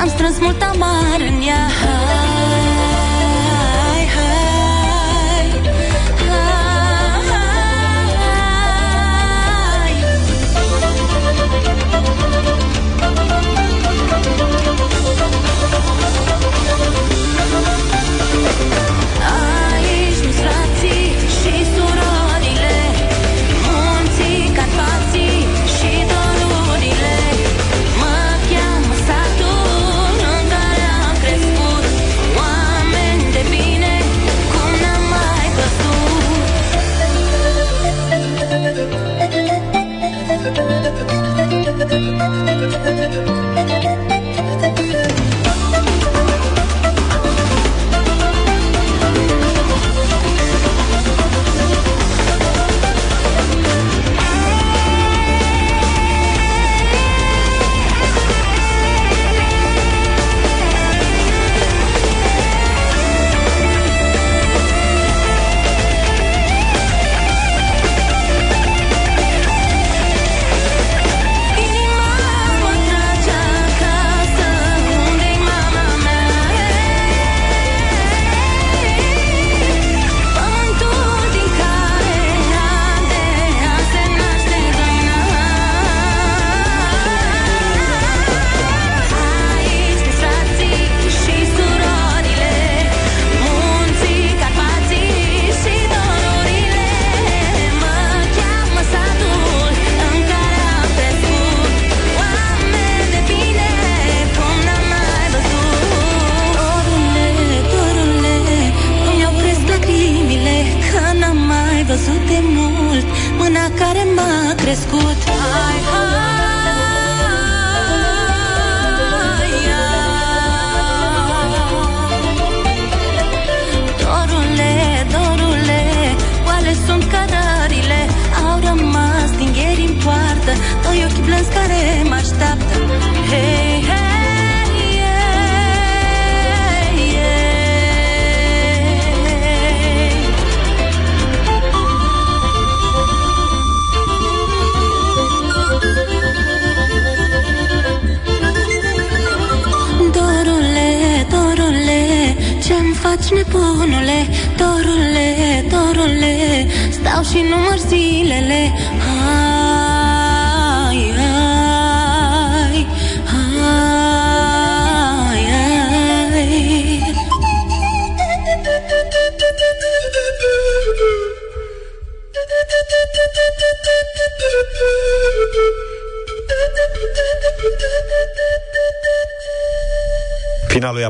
[0.00, 1.68] am strâns mult amar în ea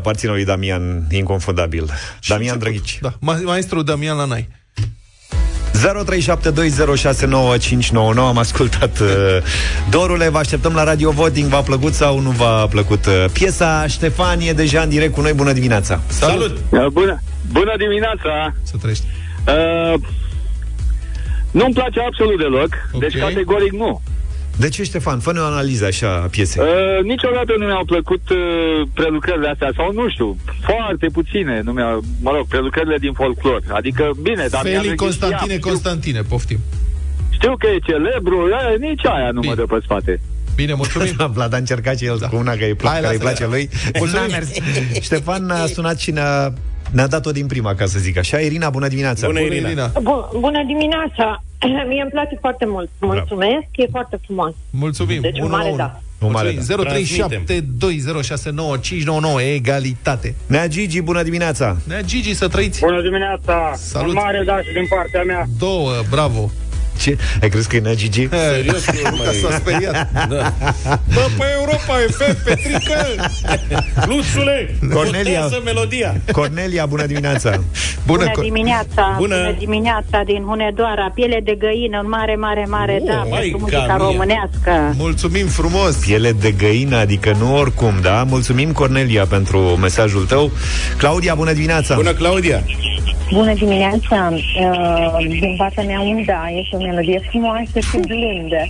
[0.01, 1.91] aparține lui Damian, inconfundabil.
[2.29, 2.99] Damian Drăghici.
[3.01, 4.49] Da, ma- maestru Damian Lanai.
[5.73, 5.77] 0372069599
[8.17, 9.09] Am ascultat uh,
[9.91, 13.87] Dorule, vă așteptăm la Radio Voting V-a plăcut sau nu v-a plăcut uh, piesa?
[13.87, 16.59] Ștefan e deja în direct cu noi, bună dimineața Salut!
[16.71, 17.23] Uh, Bună,
[17.53, 18.55] bună dimineața!
[18.63, 19.05] Să trăiești.
[19.49, 19.95] Uh,
[21.51, 23.01] nu-mi place absolut deloc, Ok.
[23.01, 24.03] deci categoric nu.
[24.61, 25.19] De ce, Ștefan?
[25.21, 28.39] Fă-ne o analiză așa a piesei Uh, niciodată nu mi-au plăcut uh,
[28.95, 30.37] prelucrările astea, sau nu știu,
[30.69, 33.61] foarte puține, nu mi-au, mă rog, prelucrările din folclor.
[33.69, 36.59] Adică, bine, dar mi-am Feli registrat- Constantine știu, Constantine, poftim.
[37.31, 40.21] știu că e celebru, aia, nici aia nu mă dă pe spate.
[40.55, 41.15] Bine, mulțumim.
[41.37, 42.29] Vlad a încercat și el da.
[42.29, 43.49] cu una că îi plac, Hai, care îi lasă, place ia.
[43.49, 44.27] lui Mulțumim.
[44.31, 44.49] N-a mers.
[45.01, 46.53] Ștefan a sunat și ne-a,
[46.93, 49.91] ne-a dat-o din prima, ca să zic așa Irina, bună dimineața Bună, Irina.
[50.03, 51.43] Bun, bună dimineața!
[51.89, 52.91] Mie îmi place foarte mult.
[53.01, 54.53] Mulțumesc, e foarte frumos.
[54.71, 55.21] Mulțumim.
[55.21, 55.77] Deci un Unu la mare unu.
[55.77, 56.01] da.
[56.19, 56.87] Un mare Mulțumim.
[59.39, 60.35] 0372069599 egalitate.
[60.47, 62.81] Nea Gigi, bună dimineața Nea Gigi, să trăiți.
[62.81, 63.73] Bună dimineața!
[63.77, 64.09] Salut.
[64.09, 65.47] Un mare da și din partea mea.
[65.59, 66.51] Două, bravo.
[67.01, 67.17] Ce?
[67.43, 68.29] Ai crezut că e Nea Gigi?
[68.29, 70.09] Serios, că s-a speriat.
[70.13, 70.53] Da.
[71.15, 72.97] Bă, pe Europa FM, Petrică!
[74.07, 75.41] Luțule, Cornelia.
[75.41, 76.15] contează melodia.
[76.33, 77.65] Cornelia, bună dimineața Bună,
[78.07, 79.15] Bună Co- dimineața!
[79.19, 79.37] Bună.
[79.37, 83.59] Bună dimineața din Hunedoara, piele de găină, un mare, mare, mare Oh, da maica pentru
[83.61, 83.97] muzica mea.
[83.97, 84.95] românească.
[84.97, 85.95] Mulțumim frumos.
[85.97, 88.25] Piele de găină, adică nu oricum, da?
[88.29, 90.51] Mulțumim, Cornelia, pentru mesajul tău
[90.97, 92.63] Claudia, bună dimineața Bună, Claudia.
[93.33, 94.33] Bună dimineața!
[94.33, 98.63] Uh, din partea mea un da, este o melodie frumoasă și blândă.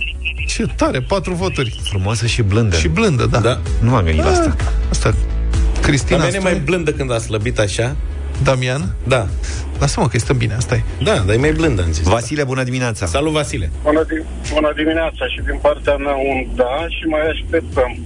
[0.47, 1.79] Ce tare, patru voturi.
[1.89, 3.39] Frumoasă și blândă Și blândă, da.
[3.39, 3.59] Da.
[3.81, 4.55] Nu m-am gândit la asta
[4.89, 5.09] Asta.
[5.09, 6.49] Dar Cristina mine spune...
[6.51, 7.95] mai blândă când a slăbit așa.
[8.43, 8.95] Damian?
[9.07, 9.27] Da.
[9.79, 10.81] Lasă-mă că stăm bine, asta e.
[11.03, 12.03] Da, dar e mai blândă, am zis.
[12.07, 13.69] Vasile, bună dimineața Salut, Vasile.
[13.83, 17.97] Bună, di- bună dimineața și din partea mea un da și mai așteptăm.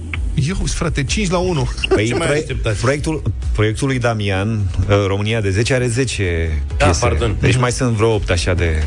[0.48, 1.68] Eu, frate, 5 la 1.
[1.88, 2.80] Păi, Ce mai proie- așteptați?
[2.80, 3.22] proiectul,
[3.52, 7.00] proiectul lui Damian, uh, România de 10, are 10 Da, piese.
[7.00, 7.36] pardon.
[7.40, 8.82] Deci mai sunt vreo 8 așa de,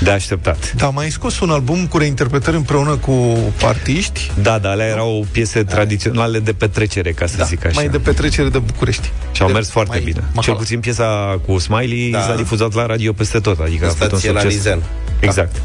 [0.00, 0.72] de așteptat.
[0.76, 4.30] Da, mai ai scos un album cu reinterpretări împreună cu artiști.
[4.42, 7.74] Da, da, alea erau piese tradiționale de petrecere, ca să Da, zic așa.
[7.74, 9.10] mai de petrecere de București.
[9.32, 10.18] Și au De- mers foarte mai bine.
[10.20, 10.42] mahala.
[10.42, 12.20] Cel puțin piesa cu Smiley Da.
[12.20, 14.56] s-a difuzat la radio peste tot, adică a fost un Stație la succes.
[14.58, 14.82] Lizen.
[15.20, 15.56] Exact.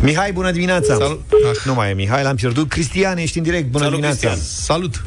[0.00, 0.94] Mihai, bună dimineața!
[0.94, 1.20] Salut.
[1.30, 1.58] Ah.
[1.64, 2.68] Nu mai e Mihai, l-am pierdut.
[2.68, 4.28] Cristian, ești în direct, bună Salut, dimineața!
[4.28, 4.46] Cristian.
[4.70, 5.04] Salut.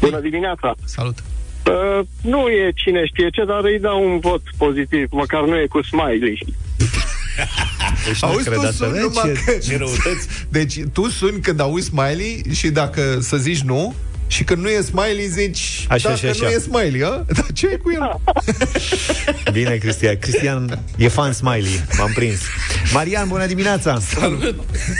[0.00, 0.74] Bună dimineața!
[0.84, 1.18] Salut.
[1.66, 5.66] Uh, nu e cine știe ce, dar îi dau un vot pozitiv, măcar nu e
[5.66, 6.46] cu smiley.
[8.06, 9.00] Deci nu Auzi, cred tu asta, suni da?
[9.00, 9.58] numai Ce- că...
[9.58, 10.28] Ce răutăți.
[10.48, 13.94] Deci tu suni când auzi Smiley și dacă să zici nu,
[14.26, 16.44] și când nu e Smiley zici Așa dacă și așa.
[16.44, 17.24] nu e Smiley, a?
[17.36, 18.20] Dar ce e cu el?
[19.52, 20.16] Bine, Cristian.
[20.18, 22.40] Cristian e fan Smiley, m-am prins.
[22.92, 23.98] Marian, bună dimineața!
[24.00, 24.54] Salut.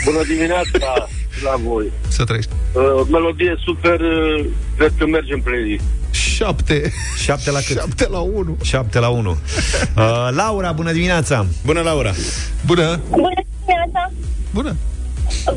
[0.05, 1.07] Bună dimineața
[1.43, 1.91] la voi!
[2.07, 2.51] Să trăiești.
[2.73, 4.45] Uh, melodie super, uh,
[4.77, 5.83] cred că merge în playlist.
[6.11, 6.93] 7.
[7.23, 7.77] 7 la cât?
[7.77, 8.57] 7 la 1.
[8.63, 9.29] 7 la 1.
[9.29, 9.37] Uh,
[10.31, 11.45] Laura, bună dimineața!
[11.65, 12.13] Bună, Laura.
[12.65, 12.99] Bună.
[13.09, 14.11] Bună dimineața!
[14.53, 14.75] Bună.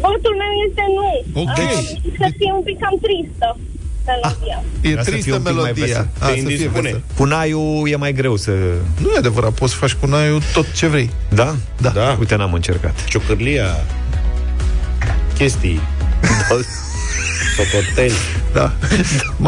[0.07, 1.09] Votul meu este nu.
[1.43, 1.59] Ok.
[1.59, 1.79] Uh,
[2.21, 3.49] să fie un pic cam tristă
[4.11, 4.59] melodia.
[4.81, 5.85] E Vrea să fie tristă un pic mai melodia.
[5.87, 6.09] vesel.
[6.18, 6.81] A, Te să fie indispune.
[6.81, 7.03] vesel.
[7.16, 8.51] Cu Naiu e mai greu să...
[9.03, 11.11] Nu e adevărat, poți să faci cu Naiu tot ce vrei.
[11.29, 11.55] Da?
[11.81, 11.89] Da.
[11.91, 12.16] Da.
[12.18, 13.05] Uite, n-am încercat.
[13.05, 13.66] Ciocârlia.
[15.39, 15.81] Chestii.
[17.57, 18.12] Socoteli.
[18.53, 18.73] Da.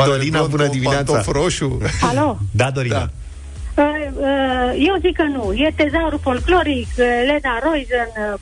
[0.05, 1.12] Dorina, bună dimineața.
[1.12, 1.79] Pantof roșu.
[2.01, 2.39] Alo?
[2.51, 2.99] Da, Dorina.
[2.99, 3.11] Da.
[3.77, 3.85] Uh,
[4.16, 5.53] uh, eu zic că nu.
[5.57, 8.09] E tezaurul folcloric, uh, Lena Roizen.
[8.35, 8.41] uh,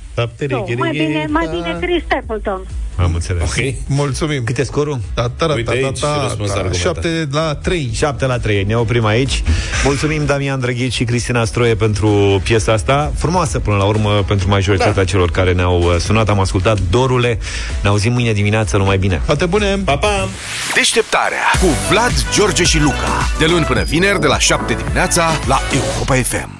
[0.54, 2.66] Nu, mai bine, mai bine Chris Stapleton.
[3.02, 3.42] Am înțeles.
[3.42, 3.74] Ok.
[3.86, 4.44] Mulțumim.
[4.44, 4.98] Cât e scorul?
[5.14, 7.02] Da, ta, ta, Uite ta, aici ta, răspuns ta, argumentat.
[7.02, 7.90] 7 la 3.
[7.94, 9.42] 7 la 3, ne oprim aici
[9.84, 14.92] Mulțumim Damian Drăghici și Cristina Stroie pentru piesa asta Frumoasă până la urmă pentru majoritatea
[14.92, 15.04] da.
[15.04, 17.38] celor care ne-au uh, sunat Am ascultat Dorule
[17.82, 19.76] Ne auzim mâine dimineață, numai bine Toate bune!
[19.84, 20.28] Pa, pa!
[20.74, 23.28] Deșteptarea cu Vlad, George și Luca.
[23.38, 26.59] De luni până vineri, de la 7 dimineața, la Europa FM.